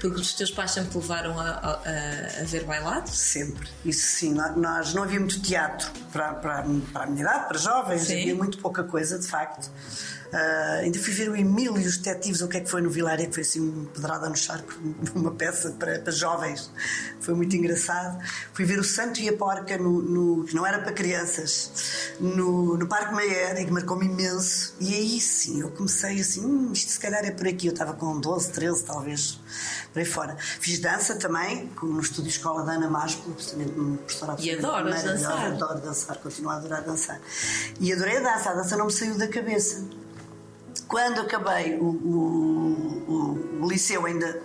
[0.00, 1.72] porque os teus pais sempre te levaram a, a,
[2.40, 3.18] a- ver bailados.
[3.18, 4.32] Sempre, isso sim.
[4.32, 8.20] nó- Nós não havia muito teatro para, para, para a minha idade, para jovens, Sim.
[8.20, 9.68] havia muito pouca coisa, de facto.
[10.32, 12.88] Ah, ainda fui ver o Emílio e os Detetives, o que é que foi no
[12.88, 14.72] Vilária, que foi assim uma pedrada no charco,
[15.14, 16.70] uma peça para, para jovens.
[17.20, 18.18] Foi muito engraçado.
[18.54, 22.76] Fui ver o Santo e a Porca, no, no- que não era para crianças, no,
[22.78, 24.74] no Parque Meyer, e que marcou-me imenso.
[24.80, 27.66] E aí sim, eu comecei assim, hum, isto se calhar é por aqui.
[27.66, 29.38] Eu estava com 12, 13, talvez,
[29.92, 30.36] por aí fora.
[30.38, 35.12] Fiz dança também, no estúdio escola da Ana Másculo, absolutamente uma professora E adoras maravilhosa.
[35.28, 35.46] dançar.
[35.52, 37.20] Adoro dançar, continuo a adorar dançar.
[37.78, 39.84] E adorei a dança, a dança não me saiu da cabeça.
[40.92, 44.42] Quando acabei o, o- o- o liceu, ainda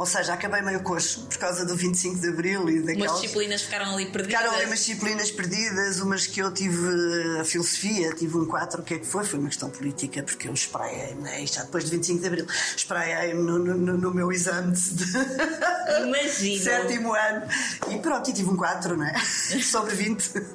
[0.00, 3.20] Ou seja, acabei meio coxo por causa do 25 de Abril e Umas daquelas.
[3.20, 4.38] disciplinas ficaram ali perdidas.
[4.40, 8.82] Ficaram ali umas disciplinas perdidas, umas que eu tive a filosofia, tive um 4, o
[8.84, 9.24] que é que foi?
[9.26, 11.44] Foi uma questão política, porque eu espraiei-me, né?
[11.46, 15.04] Já depois de 25 de Abril, espraiei-me no, no- no meu exame de
[16.62, 17.46] sétimo ano.
[17.90, 19.14] E pronto, e tive um 4, não é?
[19.62, 20.30] Sobre 20.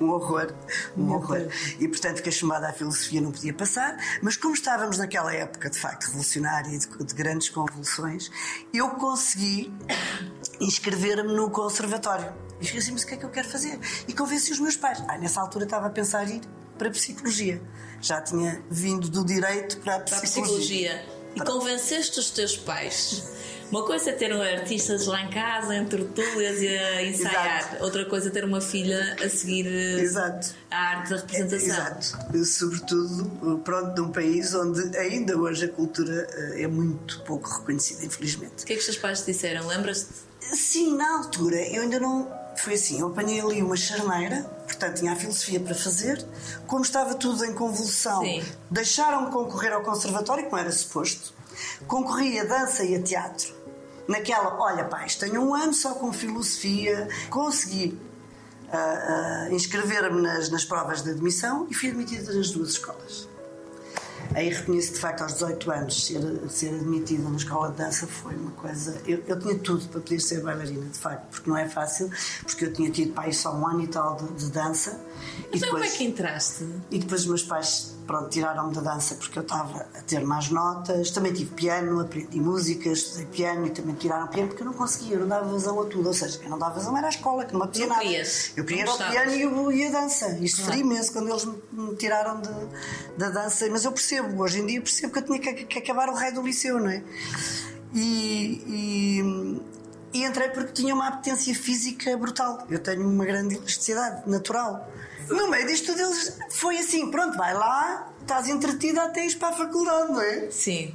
[0.00, 0.52] Um horror.
[0.96, 1.48] Um horror.
[1.80, 5.78] E portanto fiquei chamada à filosofia, não podia passar, mas como estávamos naquela época de
[5.78, 8.30] facto revolucionária e de, de grandes convulsões,
[8.72, 9.72] eu consegui
[10.60, 12.32] inscrever-me no conservatório.
[12.60, 13.78] E mas o que é que eu quero fazer?
[14.08, 15.02] E convenci os meus pais.
[15.06, 16.40] Ah, nessa altura estava a pensar ir
[16.76, 17.62] para a psicologia.
[18.00, 21.17] Já tinha vindo do direito para a Para a psicologia.
[21.42, 23.22] E convenceste os teus pais.
[23.70, 27.58] Uma coisa é ter artistas lá em casa, em tertúlias e a ensaiar.
[27.68, 27.84] Exato.
[27.84, 30.54] Outra coisa é ter uma filha a seguir eh, Exato.
[30.70, 31.68] a arte da representação.
[31.68, 32.44] Exato.
[32.46, 38.62] Sobretudo, pronto, num país onde ainda hoje a cultura eh, é muito pouco reconhecida, infelizmente.
[38.62, 39.66] O que é que os teus pais te disseram?
[39.66, 40.14] Lembras-te?
[40.40, 42.26] Sim, na altura eu ainda não.
[42.62, 46.24] Foi assim, eu apanhei ali uma charneira, portanto tinha a filosofia para fazer.
[46.66, 48.22] Como estava tudo em convulsão,
[48.70, 51.32] deixaram-me concorrer ao conservatório, como era suposto.
[51.86, 53.54] Concorri a dança e a teatro.
[54.08, 57.98] Naquela, olha, pais, tenho um ano só com filosofia, consegui
[58.72, 63.27] ah, ah, inscrever-me nas, nas provas de admissão e fui admitida nas duas escolas.
[64.34, 68.34] Aí reconheço de facto, aos 18 anos, ser, ser admitida na escola de dança foi
[68.36, 69.00] uma coisa.
[69.06, 72.10] Eu, eu tinha tudo para poder ser bailarina, de facto, porque não é fácil,
[72.44, 75.00] porque eu tinha tido pai só um ano e tal de, de dança.
[75.52, 76.64] E Então como é depois, que entraste?
[76.90, 80.48] e depois os meus pais, pronto, tiraram-me da dança porque eu estava a ter más
[80.50, 81.10] notas.
[81.12, 85.14] Também tive piano, aprendi música, estudei piano e também tiraram piano porque eu não conseguia,
[85.14, 86.08] eu não dava vazão a tudo.
[86.08, 88.00] Ou seja, eu não dava vazão, era a escola, que não me apetecia nada.
[88.00, 90.26] querias, Eu queria o piano e, o- e a dança.
[90.40, 92.48] Isto sofri imenso quando eles me, me tiraram de-
[93.18, 93.68] da dança.
[93.70, 96.34] Mas eu percebo, hoje em dia percebo que eu tinha que, que acabar o raio
[96.34, 97.04] do liceu, não é?
[97.94, 98.62] E,
[100.12, 102.66] e, e entrei porque tinha uma apetência física brutal.
[102.70, 104.88] Eu tenho uma grande elasticidade natural.
[105.30, 109.48] No meio disto tudo, eles foi assim: pronto, vai lá, estás entretida até ires para
[109.48, 110.50] a faculdade, não é?
[110.50, 110.94] Sim.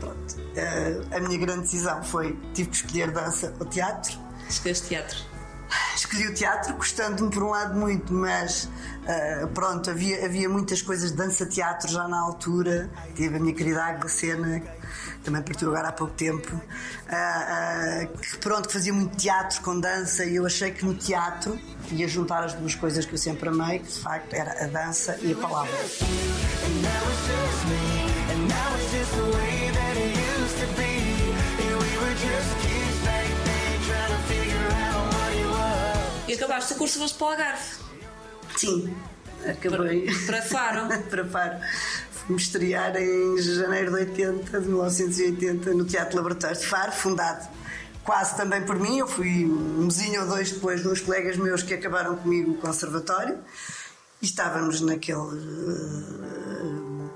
[0.00, 0.36] Pronto.
[0.54, 4.18] Eh, a minha grande decisão foi: tive que escolher dança ou teatro.
[4.48, 5.18] Escolheste teatro.
[5.94, 8.68] Escolhi o teatro, gostando-me por um lado muito, mas
[9.06, 12.90] ah, pronto, havia, havia muitas coisas de dança-teatro já na altura.
[13.14, 14.60] Tive a minha querida Águeda Sena,
[15.24, 16.60] também partiu agora há pouco tempo,
[17.08, 20.94] ah, ah, que pronto, que fazia muito teatro com dança e eu achei que no
[20.94, 21.58] teatro
[21.90, 25.18] ia juntar as duas coisas que eu sempre amei, que de facto era a dança
[25.22, 25.76] e a palavra.
[36.28, 37.64] E acabaste o curso, foste para o Algarve.
[38.56, 38.96] Sim,
[39.48, 40.06] acabei.
[40.26, 40.88] Para Faro.
[41.08, 41.58] para Faro.
[42.26, 47.46] Fui-me estrear em janeiro de 80, de 1980, no Teatro Laboratório de Faro, fundado
[48.02, 48.98] quase também por mim.
[48.98, 52.58] Eu fui um mesinho ou dois depois de uns colegas meus que acabaram comigo o
[52.58, 53.38] conservatório.
[54.20, 55.18] E estávamos naquele.
[55.18, 57.06] eh,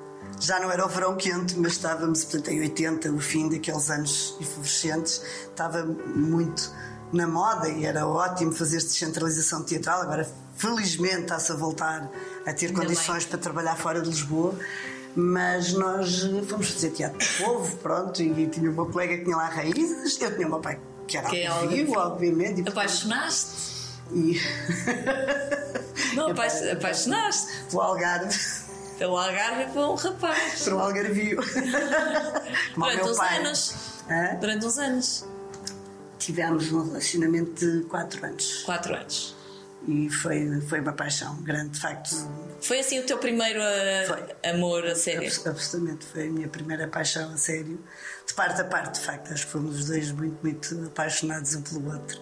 [0.40, 4.36] Já não era o verão quente, mas estávamos, portanto, em 80, o fim daqueles anos
[4.40, 6.70] efervescentes, estava muito
[7.12, 10.02] na moda e era ótimo fazer descentralização teatral.
[10.02, 12.08] Agora, felizmente, está-se a voltar
[12.46, 14.54] a ter Ainda condições para trabalhar fora de Lisboa.
[15.16, 19.46] Mas nós fomos fazer teatro de povo, pronto, e tinha meu colega que tinha lá
[19.48, 22.62] raízes, eu tinha o meu pai que era Que é ao vivo, obviamente.
[22.64, 23.50] e, Apaixonaste?
[24.12, 24.40] E
[26.14, 27.52] Não, apa- apaixonaste.
[27.72, 28.36] o Algarve,
[28.98, 30.62] Pelo Algarve e para um rapaz.
[30.62, 31.40] para o Algarvio.
[32.76, 33.38] Durante uns pai.
[33.38, 33.74] anos.
[34.08, 34.36] Hã?
[34.40, 35.24] Durante uns anos.
[36.18, 39.34] Tivemos um relacionamento de 4 anos Quatro anos.
[39.88, 42.10] E foi, foi uma paixão grande, de facto.
[42.62, 43.58] Foi assim o teu primeiro
[44.06, 44.50] Foi.
[44.50, 45.22] amor a sério?
[45.22, 47.82] Abs- Absolutamente, foi a minha primeira paixão a sério,
[48.26, 49.32] de parte a parte, de facto.
[49.32, 52.20] Acho que fomos os dois muito, muito apaixonados um pelo outro.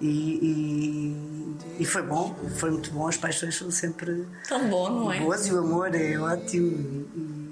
[0.00, 0.06] E,
[1.76, 3.08] e, e foi bom, foi muito bom.
[3.08, 5.18] As paixões são sempre Tão bom, não é?
[5.18, 7.08] boas e o amor é ótimo.
[7.16, 7.50] E,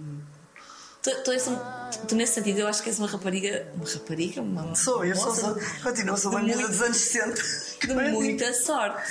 [1.02, 1.56] Tu, tu, és um-
[2.06, 3.66] tu, nesse sentido, eu acho que és uma rapariga.
[3.74, 4.42] Uma rapariga?
[4.42, 7.42] Uma, sou, eu sou, moça sou, continuo, sou uma muito- dos anos 60.
[7.86, 9.02] De muita sorte.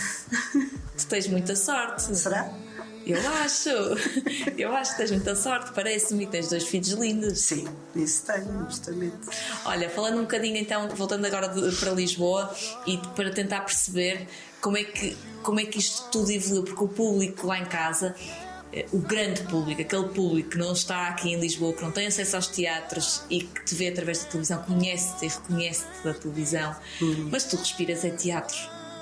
[0.97, 2.15] Tu tens muita sorte.
[2.15, 2.51] Será?
[3.05, 3.69] Eu acho.
[4.57, 6.27] Eu acho que tens muita sorte, parece-me.
[6.27, 7.39] Tens dois filhos lindos.
[7.41, 9.15] Sim, isso tenho, justamente.
[9.65, 12.53] Olha, falando um bocadinho então, voltando agora de- para Lisboa
[12.85, 14.27] e para tentar perceber
[14.59, 18.13] como é que, como é que isto tudo evoluiu, porque o público lá em casa,
[18.91, 22.36] o grande público, aquele público que não está aqui em Lisboa, que não tem acesso
[22.36, 26.75] aos teatros e que te vê através da televisão, conhece-te e reconhece-te da televisão,
[27.32, 28.58] mas tu respiras em teatro.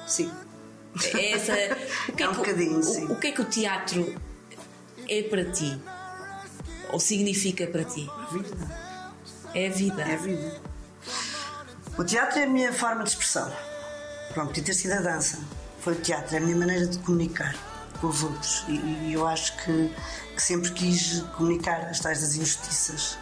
[0.08, 0.32] Sim.
[1.14, 1.54] É essa,
[2.08, 3.06] o que É um que o- bocadinho, o- sim.
[3.06, 4.16] o que é que o teatro
[5.10, 5.80] é para ti?
[6.92, 8.08] Ou significa para ti?
[8.32, 8.86] Vida.
[9.54, 10.02] É a vida.
[10.04, 10.62] É a vida.
[11.98, 13.52] O teatro é a minha forma de expressão.
[14.34, 15.40] Pronto, podia ter sido a dança.
[15.80, 17.56] Foi o teatro, é a minha maneira de comunicar
[18.06, 18.64] com os outros.
[18.68, 18.74] E,
[19.08, 19.92] e eu acho que,
[20.36, 23.18] que sempre quis comunicar as tais das injustiças.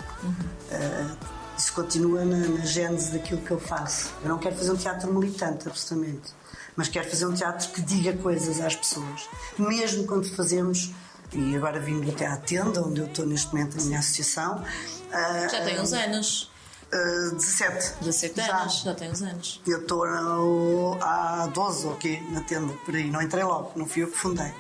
[0.71, 1.15] Ah,
[1.57, 4.11] isso continua na, na gênese daquilo que eu faço.
[4.23, 6.31] Eu não quero fazer um teatro militante, absolutamente.
[6.75, 9.29] Mas quero fazer um teatro que diga coisas às pessoas.
[9.57, 10.91] Mesmo quando fazemos,
[11.31, 14.63] e agora vindo até à tenda, onde eu estou neste momento na minha associação.
[15.11, 16.51] ah, Já tem uns anos.
[16.93, 17.93] Ah, 17.
[18.01, 18.57] 17 Já.
[18.57, 19.61] anos, já tem uns anos.
[19.67, 23.09] Eu estou no- há 12 ou quê, na tenda, por aí.
[23.09, 24.53] Não entrei logo, não fui eu que fundei.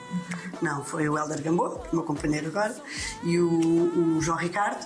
[0.61, 2.75] Não, foi o Helder Gamboa, o meu companheiro agora,
[3.23, 4.85] e o, o João Ricardo.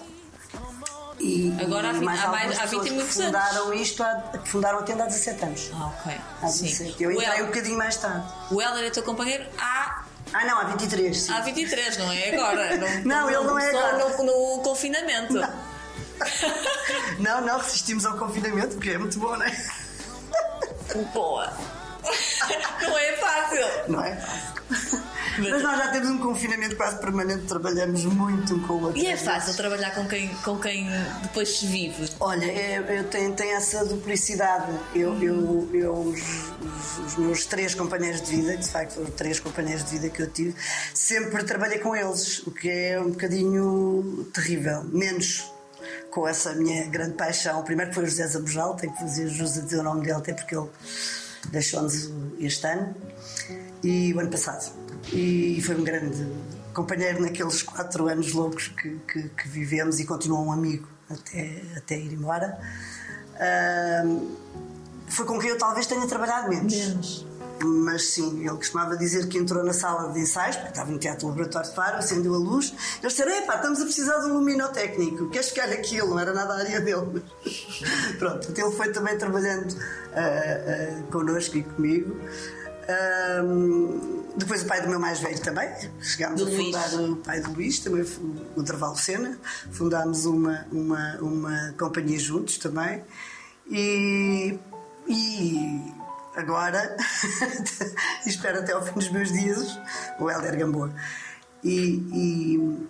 [1.19, 4.77] E, Agora há e mais há mais- há 20 e muitos fundaram isto, há, fundaram
[4.79, 5.71] a tenda há 17 anos.
[5.73, 6.15] Ah, ok.
[6.43, 6.65] Há Sim.
[6.65, 7.03] 17.
[7.03, 8.31] Eu O entrei El- um bocadinho mais tarde.
[8.51, 11.17] O Helder é teu companheiro há, Ah, não, há 23.
[11.23, 11.31] Sim.
[11.33, 12.77] há 23, não é agora?
[13.03, 13.97] Não, ele não é agora.
[14.17, 14.23] No,
[14.57, 15.33] no confinamento.
[15.33, 15.49] Não,
[17.19, 19.65] não, resistimos ao confinamento, porque é muito bom, não é?
[21.13, 21.53] Boa.
[22.81, 23.65] Não é fácil.
[23.89, 24.17] Não é?
[25.39, 28.97] Mas nós já temos um confinamento quase permanente, trabalhamos muito um com o outro.
[28.99, 30.89] E é fácil trabalhar com quem, com quem
[31.21, 32.09] depois se vive.
[32.19, 34.71] Olha, é- eu tenho, tenho essa duplicidade.
[34.95, 39.39] Eu, eu, eu os, os- os meus três companheiros de vida, de facto foram três
[39.39, 40.55] companheiros de vida que eu tive,
[40.93, 44.83] sempre trabalhei com eles, o que é um bocadinho terrível.
[44.85, 45.45] Menos
[46.11, 47.59] com essa minha grande paixão.
[47.59, 50.17] O primeiro foi o José Zabujal, tenho que fazer jus a dizer o nome dele,
[50.17, 50.69] até porque ele
[51.49, 52.95] deixou-nos este ano
[53.83, 54.71] e o ano passado.
[55.11, 56.27] E foi um grande
[56.73, 61.97] companheiro naqueles quatro anos loucos que, que, que vivemos e continuou um amigo até, até
[61.97, 62.59] ir embora.
[63.39, 64.35] Ahm,
[65.07, 66.73] foi com quem eu talvez tenha trabalhado menos.
[66.73, 67.26] Menos.
[67.63, 71.27] Mas sim, ele costumava dizer que entrou na sala de ensaios, porque estava no Teatro
[71.27, 72.73] Laboratório de Faro, acendeu a luz.
[73.01, 76.09] Eles disseram: Epá, estamos a precisar de um luminotécnico, queres ficar aquilo?
[76.09, 77.23] Não era nada a área dele.
[78.19, 79.75] Pronto, então ele foi também trabalhando
[80.13, 82.15] ah, ah, connosco e comigo.
[82.89, 85.69] Ahm, depois o pai do meu mais velho também.
[85.99, 86.65] Chegámos Do a Luís.
[86.65, 88.05] fundar o pai do Luís, também
[88.55, 89.37] o Derval Sena.
[89.71, 93.03] Fundámos uma, uma, uma companhia juntos também.
[93.69, 94.57] E,
[95.07, 95.93] e
[96.37, 96.95] agora,
[98.25, 99.79] espero até ao fim dos meus dias,
[100.19, 100.93] o Helder Gamboa.
[101.63, 102.87] E, e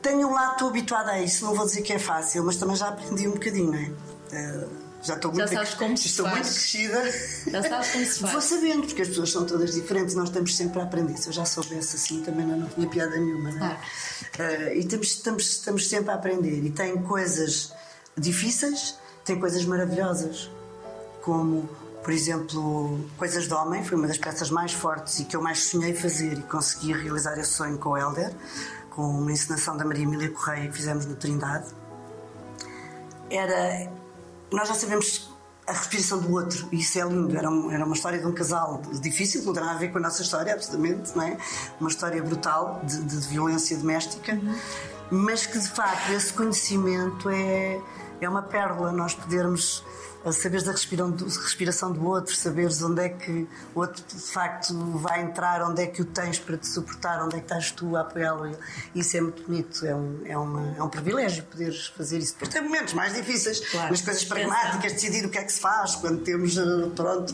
[0.00, 2.76] tenho um lado, estou habituada a isso, não vou dizer que é fácil, mas também
[2.76, 3.90] já aprendi um bocadinho, não é?
[4.32, 4.66] Eh,
[5.02, 7.12] já estou muito, como se estou muito crescida.
[7.48, 8.44] Já sabes como se Vou faz.
[8.44, 11.16] sabendo, porque as pessoas são todas diferentes, nós estamos sempre a aprender.
[11.16, 13.78] Se eu já soubesse assim, também não, não tinha piada nenhuma, não é?
[14.38, 16.64] Eh, e estamos, estamos, estamos sempre a aprender.
[16.64, 17.72] E tem coisas
[18.16, 20.50] difíceis, tem coisas maravilhosas,
[21.22, 21.68] como,
[22.06, 25.64] por exemplo, Coisas de Homem, foi uma das peças mais fortes e que eu mais
[25.64, 28.32] sonhei fazer e consegui realizar esse sonho com o Helder,
[28.90, 31.66] com uma encenação da Maria Emília Correia que fizemos no Trindade
[33.28, 33.90] era.
[34.52, 35.34] Nós já sabemos
[35.66, 37.36] a respiração do outro e isso é lindo.
[37.36, 39.98] Era, um- era uma história de um casal difícil, não tem nada a ver com
[39.98, 41.36] a nossa história, absolutamente, não é?
[41.80, 44.40] Uma história brutal de, de- violência doméstica,
[45.10, 47.80] mas que de facto esse conhecimento é,
[48.20, 48.92] é uma pérola.
[48.92, 49.84] Nós podermos
[50.32, 55.62] saberes da respiração do outro, saberes onde é que o outro de facto vai entrar,
[55.62, 58.56] onde é que o tens para te suportar, onde é que estás tu a apoiá-lo.
[58.94, 62.32] Isso é muito bonito, é um, é, uma- é um privilégio poderes fazer isso.
[62.34, 63.90] Depois tem momentos mais difíceis, Claro.
[63.90, 66.62] nas coisas pragmáticas, decidir o que é que se faz, quando temos, eh,
[66.94, 67.32] pronto,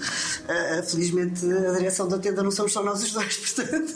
[0.48, 3.92] eh, felizmente a direção da tenda não somos só nós os dois, portanto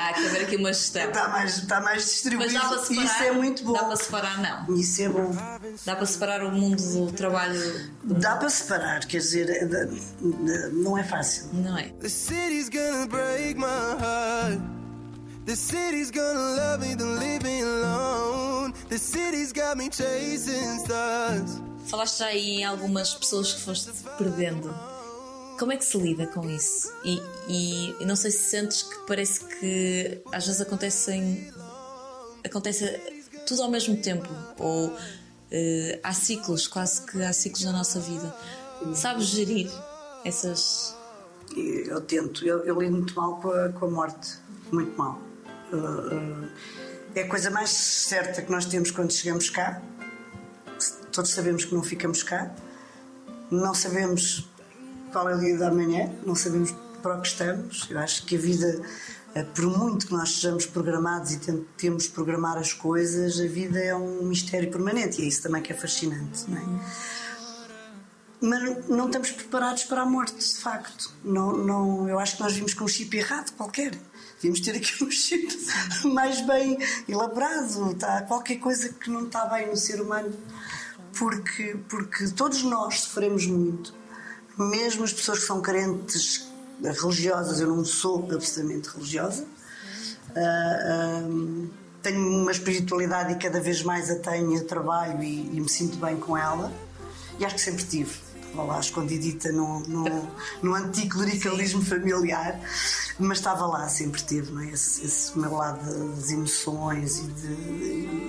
[0.00, 1.02] Há que haver aqui uma gestão.
[1.08, 3.04] está mais, está mais Mas distribuído dá para separar.
[3.04, 3.72] isso é muito bom.
[3.72, 4.74] Dá para separar, não.
[4.76, 5.36] Isso é bom.
[5.84, 7.90] Dá para separar o mundo do trabalho.
[8.04, 9.86] Dá para separar, quer dizer, da-
[10.72, 11.50] não é fácil.
[11.52, 11.88] Não é?
[12.00, 14.60] The city's gonna break my heart.
[15.46, 18.72] The city's gonna love me, leave me alone.
[18.88, 21.60] The city's got me chasing stars.
[21.86, 24.72] Falaste já aí em algumas pessoas que foste perdendo.
[25.60, 26.90] Como é que se lida com isso?
[27.04, 27.20] E,
[28.00, 31.52] e não sei se sentes que parece que às vezes acontecem.
[32.42, 32.98] acontece
[33.46, 34.26] tudo ao mesmo tempo.
[34.58, 34.96] Ou
[35.50, 38.34] eh, há ciclos, quase que há ciclos na nossa vida.
[38.94, 39.70] Sabes gerir
[40.24, 40.96] essas.
[41.54, 44.38] Eu tento, eu, eu lido muito mal com a, com a morte,
[44.72, 45.20] muito mal.
[45.70, 46.48] Uh, uh,
[47.14, 49.82] é a coisa mais certa que nós temos quando chegamos cá.
[51.12, 52.50] Todos sabemos que não ficamos cá,
[53.50, 54.49] não sabemos
[55.10, 57.88] qual é o dia da manhã, não sabemos para o que estamos.
[57.90, 58.82] Eu acho que a vida,
[59.34, 63.94] uh, por muito que nós sejamos programados e tentemos programar as coisas, a vida é
[63.94, 67.20] um mistério permanente e é isso também que é fascinante, não é?
[68.40, 71.12] mas não estamos preparados para a morte, de facto.
[71.22, 73.92] Não, não, eu acho que nós vimos com um chip errado qualquer.
[74.36, 75.46] Devíamos ter aqui um chip
[76.08, 77.92] mais bem elaborado.
[77.92, 80.32] Está qualquer coisa que não está bem no ser humano.
[81.18, 83.92] porque, porque todos nós sofremos muito,
[84.58, 86.48] mesmo as pessoas que são carentes
[86.82, 89.46] religiosas, eu não sou absolutamente religiosa.
[90.34, 91.70] Ah, ah,
[92.02, 95.96] tenho uma espiritualidade e cada vez mais a tenho, a trabalho e, e me sinto
[95.98, 96.72] bem com ela.
[97.38, 98.10] E acho que sempre tive.
[98.50, 100.04] Estava lá escondidita no, no,
[100.60, 102.60] no anticlericalismo familiar,
[103.18, 104.70] mas estava lá, sempre teve, não é?
[104.70, 105.80] esse, esse meu lado
[106.16, 107.52] das emoções e de,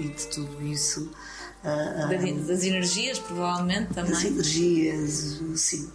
[0.05, 1.09] e de tudo isso.
[1.63, 4.27] Ah, ah, Das, das energias, provavelmente das também.
[4.27, 5.89] energias, sim.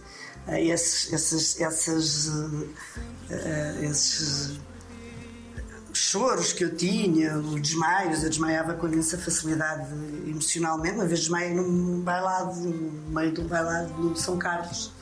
[0.47, 2.65] Ah, Esses, esses, essas, ah,
[3.31, 4.59] ah, esses
[5.93, 9.89] choros que eu tinha, os desmaios, eu desmaiava com imensa facilidade
[10.27, 10.95] emocionalmente.
[10.95, 14.93] Uma vez desmaiei num bailado, no meio de um bailado no São Carlos.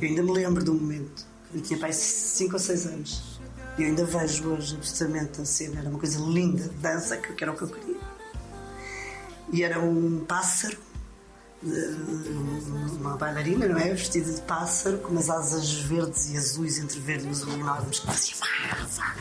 [0.00, 1.26] Eu ainda me lembro do momento.
[1.54, 3.40] Eu tinha pai 5 ou 6 anos.
[3.76, 5.80] E eu ainda vejo hoje absolutamente a cena.
[5.80, 8.00] Era uma coisa linda dança, que era o que eu queria.
[9.52, 10.76] E era um pássaro
[11.62, 13.92] uma bailarina, não é?
[13.94, 18.06] Vestida de pássaro, com umas asas verdes e azuis, entre verde e azul enormes, que
[18.06, 19.14] fazia vá, vá,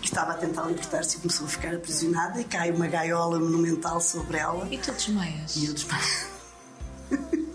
[0.00, 4.00] que estava a tentar libertar-se e começou a ficar aprisionada e cai uma gaiola monumental
[4.00, 5.56] sobre ela E tu desmaias.
[5.56, 6.04] e eu desmaio.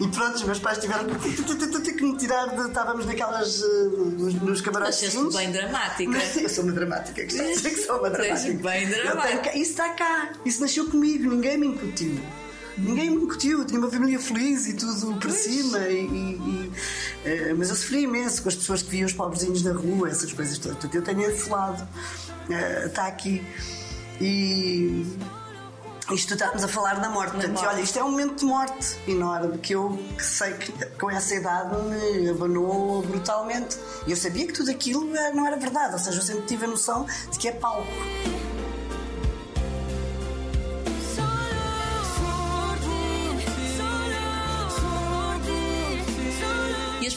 [0.00, 2.68] E pronto, os meus pais tiveram que me tirar de.
[2.68, 3.60] Estávamos naquelas.
[3.62, 3.66] eh,
[4.16, 5.04] nos, nos camarotes.
[5.04, 6.16] Achas-te bem dramática.
[6.40, 8.54] Eu sou uma dramática, que está a dizer que sou uma dramática.
[8.66, 9.50] bem dramática.
[9.50, 12.18] tenho Isso está cá, isso nasceu comigo, ninguém me incutiu.
[12.82, 15.78] Ninguém me incutiu, tinha uma família feliz e tudo para cima.
[15.80, 16.72] E, e- e,
[17.24, 20.32] eh, mas eu sofri imenso com as pessoas que viam os pobrezinhos na rua, essas
[20.32, 20.78] coisas todas.
[20.78, 21.86] Portanto, eu tenho esse lado,
[22.50, 23.44] eh, está aqui.
[24.20, 25.06] E
[26.12, 27.32] isto estávamos a falar da morte.
[27.32, 27.66] Portanto, morte.
[27.66, 31.34] olha, isto é um momento de morte enorme que eu que sei que com essa
[31.34, 33.78] idade me abanou brutalmente.
[34.06, 36.64] E eu sabia que tudo aquilo eh, não era verdade, ou seja, eu sempre tive
[36.64, 37.86] a noção de que é palco.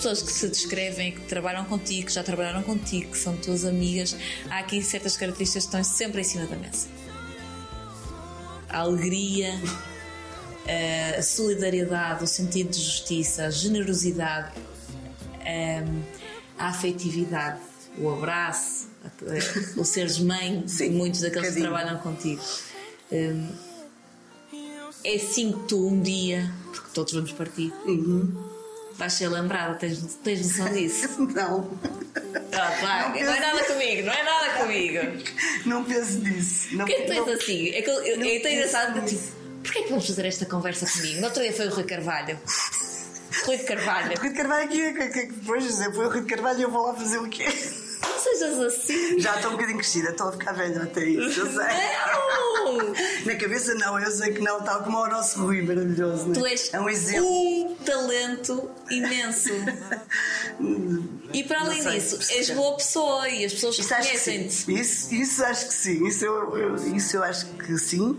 [0.04, 4.16] Pessoas que se descrevem, que trabalham contigo, que já trabalharam contigo, que são tuas amigas,
[4.50, 6.88] há aqui certas características que estão sempre em cima da mesa.
[8.70, 9.54] A alegria,
[11.18, 14.52] a solidariedade, o sentido de justiça, a generosidade,
[15.40, 16.02] hum,
[16.58, 17.62] a afetividade,
[17.98, 22.42] o abraço, a- o seres mãe de Sim, muitos daqueles que trabalham contigo.
[23.10, 23.48] Hum,
[25.06, 27.72] é assim que tu um dia, porque todos vamos partir,
[28.98, 31.08] vais ser lembrada, tens, tens noção disso?
[31.34, 31.70] Não,
[32.52, 35.00] Ah, pá, não, é nada comigo, não é nada comigo.
[35.66, 36.76] não penso nisso.
[36.76, 37.70] Não, Porquê que és não- assim?
[37.70, 39.24] É que eu, eu, Não é engraçado que tipo,
[39.64, 41.20] porquê que vamos fazer esta conversa comigo?
[41.22, 42.40] No outro dia foi o Rui Carvalho.
[43.46, 46.28] Rui Carvalho, Rui de Carvalho aqui, que, que, que depois dizer, foi o Rui de
[46.28, 47.46] Carvalho e eu vou lá fazer o quê?
[48.04, 49.20] não sejas assim.
[49.20, 51.66] Já estou um bocadinho crescida, estou a ficar velha até isso, eu sei.
[51.66, 52.94] Não!
[53.26, 56.28] Na cabeça não, eu sei que não, tal como é o nosso Rui maravilhoso.
[56.28, 56.34] Né?
[56.36, 57.26] Tu és é um exemplo.
[57.28, 59.50] um talento imenso.
[61.34, 64.72] E para além disso, és boa pessoa e as pessoas reconhecem-te.
[64.80, 66.08] Isso, isso acho que sim.
[66.08, 68.18] Isso eu, eu- isso eu acho que sim.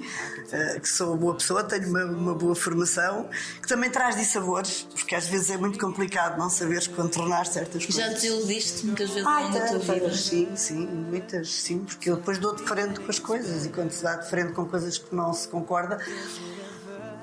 [0.53, 3.29] eh, que sou uma boa pessoa, tenho uma, uma boa formação,
[3.63, 7.95] que também traz dissabores, porque às vezes é muito complicado não saberes contornar certas coisas.
[8.05, 10.13] Já desiludiste muitas vezes Ai, da tua vida.
[10.15, 13.91] sim, sim, muitas, sim, porque eu depois dou de frente com as coisas e quando
[13.91, 15.99] se dá de frente com coisas que não se concorda,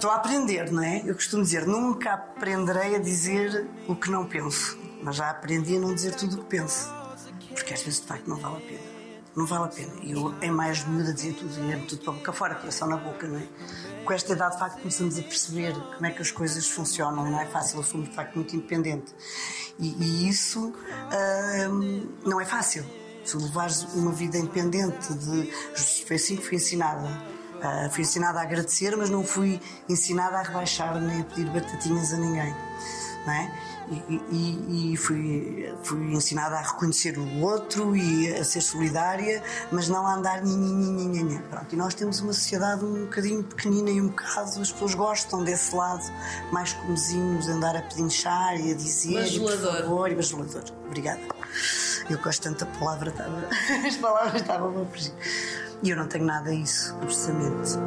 [0.02, 1.04] estou a aprender, não é?
[1.06, 5.80] Eu costumo dizer, nunca aprenderei a dizer o que não penso, mas já aprendi a
[5.80, 6.92] não dizer tudo o que penso,
[7.54, 8.92] porque às vezes de facto não vale a pena.
[9.36, 9.94] Não vale a pena.
[10.04, 13.28] Eu, é mais miúda dizer tudo, é tudo para a boca fora, coração na boca,
[13.28, 13.48] não é?
[14.04, 17.40] Com esta idade, de facto, começamos a perceber como é que as coisas funcionam, não
[17.40, 19.14] é fácil, eu sou de facto muito independente.
[19.78, 20.74] E, e isso
[21.70, 22.84] hum, não é fácil.
[23.24, 25.52] Se levares uma vida independente, de,
[26.08, 27.08] foi assim que fui ensinada.
[27.64, 32.12] Ah, fui ensinada a agradecer, mas não fui ensinada a rebaixar nem a pedir batatinhas
[32.14, 32.56] a ninguém.
[33.26, 33.52] Não é?
[34.10, 39.90] E, e- e fui, fui ensinada a reconhecer o outro e a ser solidária, mas
[39.90, 41.42] não a andar nhanhanhanhanha.
[41.50, 45.44] Pronto, e nós temos uma sociedade um bocadinho pequenina e um bocado, as pessoas gostam
[45.44, 46.04] desse lado
[46.52, 49.10] mais comezinhos, andar a pedinchar e a dizer.
[49.28, 49.82] e por Bajulador.
[49.84, 50.64] favor, e bajulador.
[50.88, 51.22] Obrigada.
[52.10, 53.50] Eu gosto tanto da palavra, estava-
[53.88, 55.14] as palavras estavam a fugir.
[55.84, 57.78] E eu não tenho nada disso, precisamente.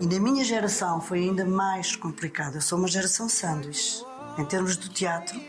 [0.00, 2.56] E na minha geração foi ainda mais complicado.
[2.56, 4.04] Eu sou uma geração sanduíche.
[4.36, 5.40] Em termos do teatro,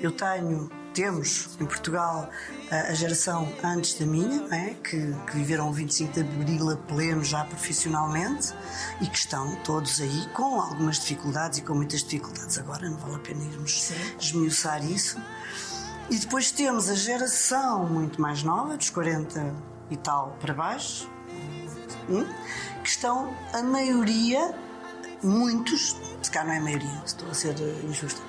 [0.00, 2.30] eu tenho temos em Portugal
[2.70, 4.74] a, geração antes da minha, é?
[4.82, 8.54] que, que viveram o 25 de Abril a pleno já profissionalmente
[9.02, 13.16] e que estão todos aí com algumas dificuldades e com muitas dificuldades agora, não vale
[13.16, 15.20] a pena irmos esmiuçar isso.
[16.08, 19.54] E depois temos a geração muito mais nova, dos 40
[19.90, 21.10] e tal para baixo,
[22.08, 22.24] hum,
[22.82, 24.54] que estão, a maioria,
[25.26, 27.54] muitos, se cá não é a maioria, estou a ser
[27.84, 28.20] injusta,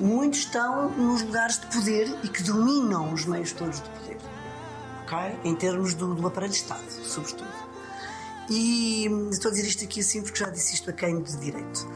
[0.00, 4.18] muitos estão nos lugares de poder e que dominam os meios todos de poder,
[5.04, 5.38] ok?
[5.44, 7.66] Em termos do, do aparelho de Estado, sobretudo.
[8.48, 11.88] E estou a dizer isto aqui assim porque já disse isto a quem de direito.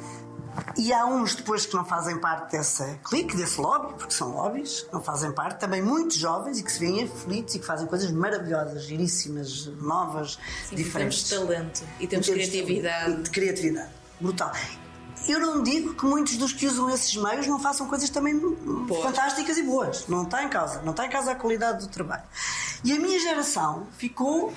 [0.76, 4.84] E há uns depois que não fazem parte dessa clique, desse lobby, porque são lobbies,
[4.92, 8.10] não fazem parte, também muitos jovens e que se veem aflitos e que fazem coisas
[8.10, 10.38] maravilhosas, giríssimas, novas,
[10.68, 11.22] Sim, diferentes.
[11.28, 13.22] Temos talento e temos Em termos de- criatividade.
[13.22, 13.90] De criatividade.
[14.20, 14.52] Brutal.
[15.28, 19.02] Eu não digo que muitos dos que usam esses meios não façam coisas também Boas.
[19.02, 20.06] fantásticas e boas.
[20.08, 20.82] Não está em causa.
[20.82, 22.24] Não está em causa a qualidade do trabalho.
[22.82, 24.52] E a minha geração ficou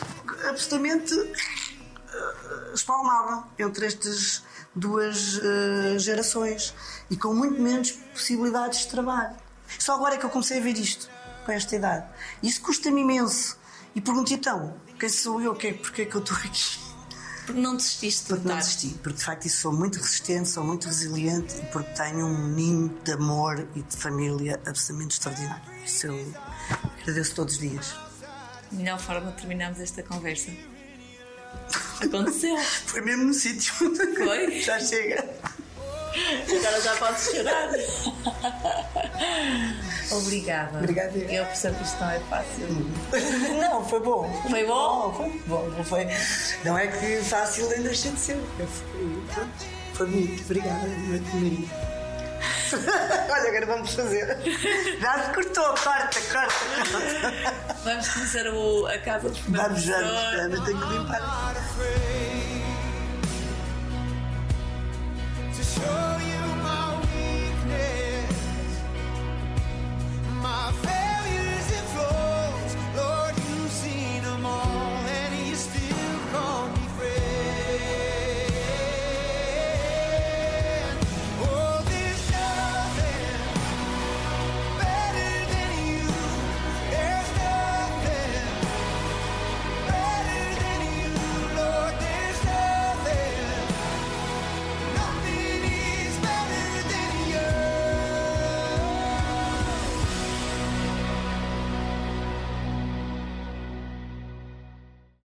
[0.50, 4.44] absolutamente eh, espalmada entre estas
[4.74, 6.74] duas eh, gerações
[7.10, 9.36] e com muito menos possibilidades de trabalho.
[9.78, 11.10] Só agora é que eu comecei a ver isto,
[11.46, 12.06] com esta idade.
[12.42, 13.58] Isso custa-me imenso.
[13.96, 15.54] E pergunto então, quem sou eu?
[15.54, 16.83] Que, porquê é que eu estou aqui?
[17.46, 20.88] Porque não desististe de Porque não desisti, porque de facto sou muito resistente, sou muito
[20.88, 25.64] resiliente e porque tenho um ninho de amor e de família absolutamente extraordinário.
[25.86, 26.34] Isso eu
[27.02, 27.96] agradeço todos os dias.
[28.72, 30.52] Melhor forma de terminarmos esta conversa.
[32.02, 32.58] Aconteceu.
[32.88, 33.74] Foi mesmo no sítio.
[33.74, 34.60] Foi?
[34.62, 35.24] Já chega.
[36.48, 37.70] Agora já podes chorar.
[40.12, 40.78] Obrigada.
[40.80, 41.18] Obrigada.
[41.18, 42.68] Eu percebo que isto não é fácil.
[43.60, 44.42] Não, foi bom.
[44.50, 45.14] Foi bom?
[45.14, 45.70] Foi bom.
[45.70, 46.08] Não, foi,
[46.64, 48.38] não é que fácil ainda deixa de ser.
[48.58, 49.48] Foi,
[49.94, 50.44] foi bonito.
[50.44, 51.94] Obrigada, Maria.
[53.30, 54.38] Olha, agora vamos fazer.
[55.00, 57.74] Já se cortou, corta, corta.
[57.84, 61.56] Vamos conhecer o, a casa dos Vamos, vamos, vamos, tenho que limpar.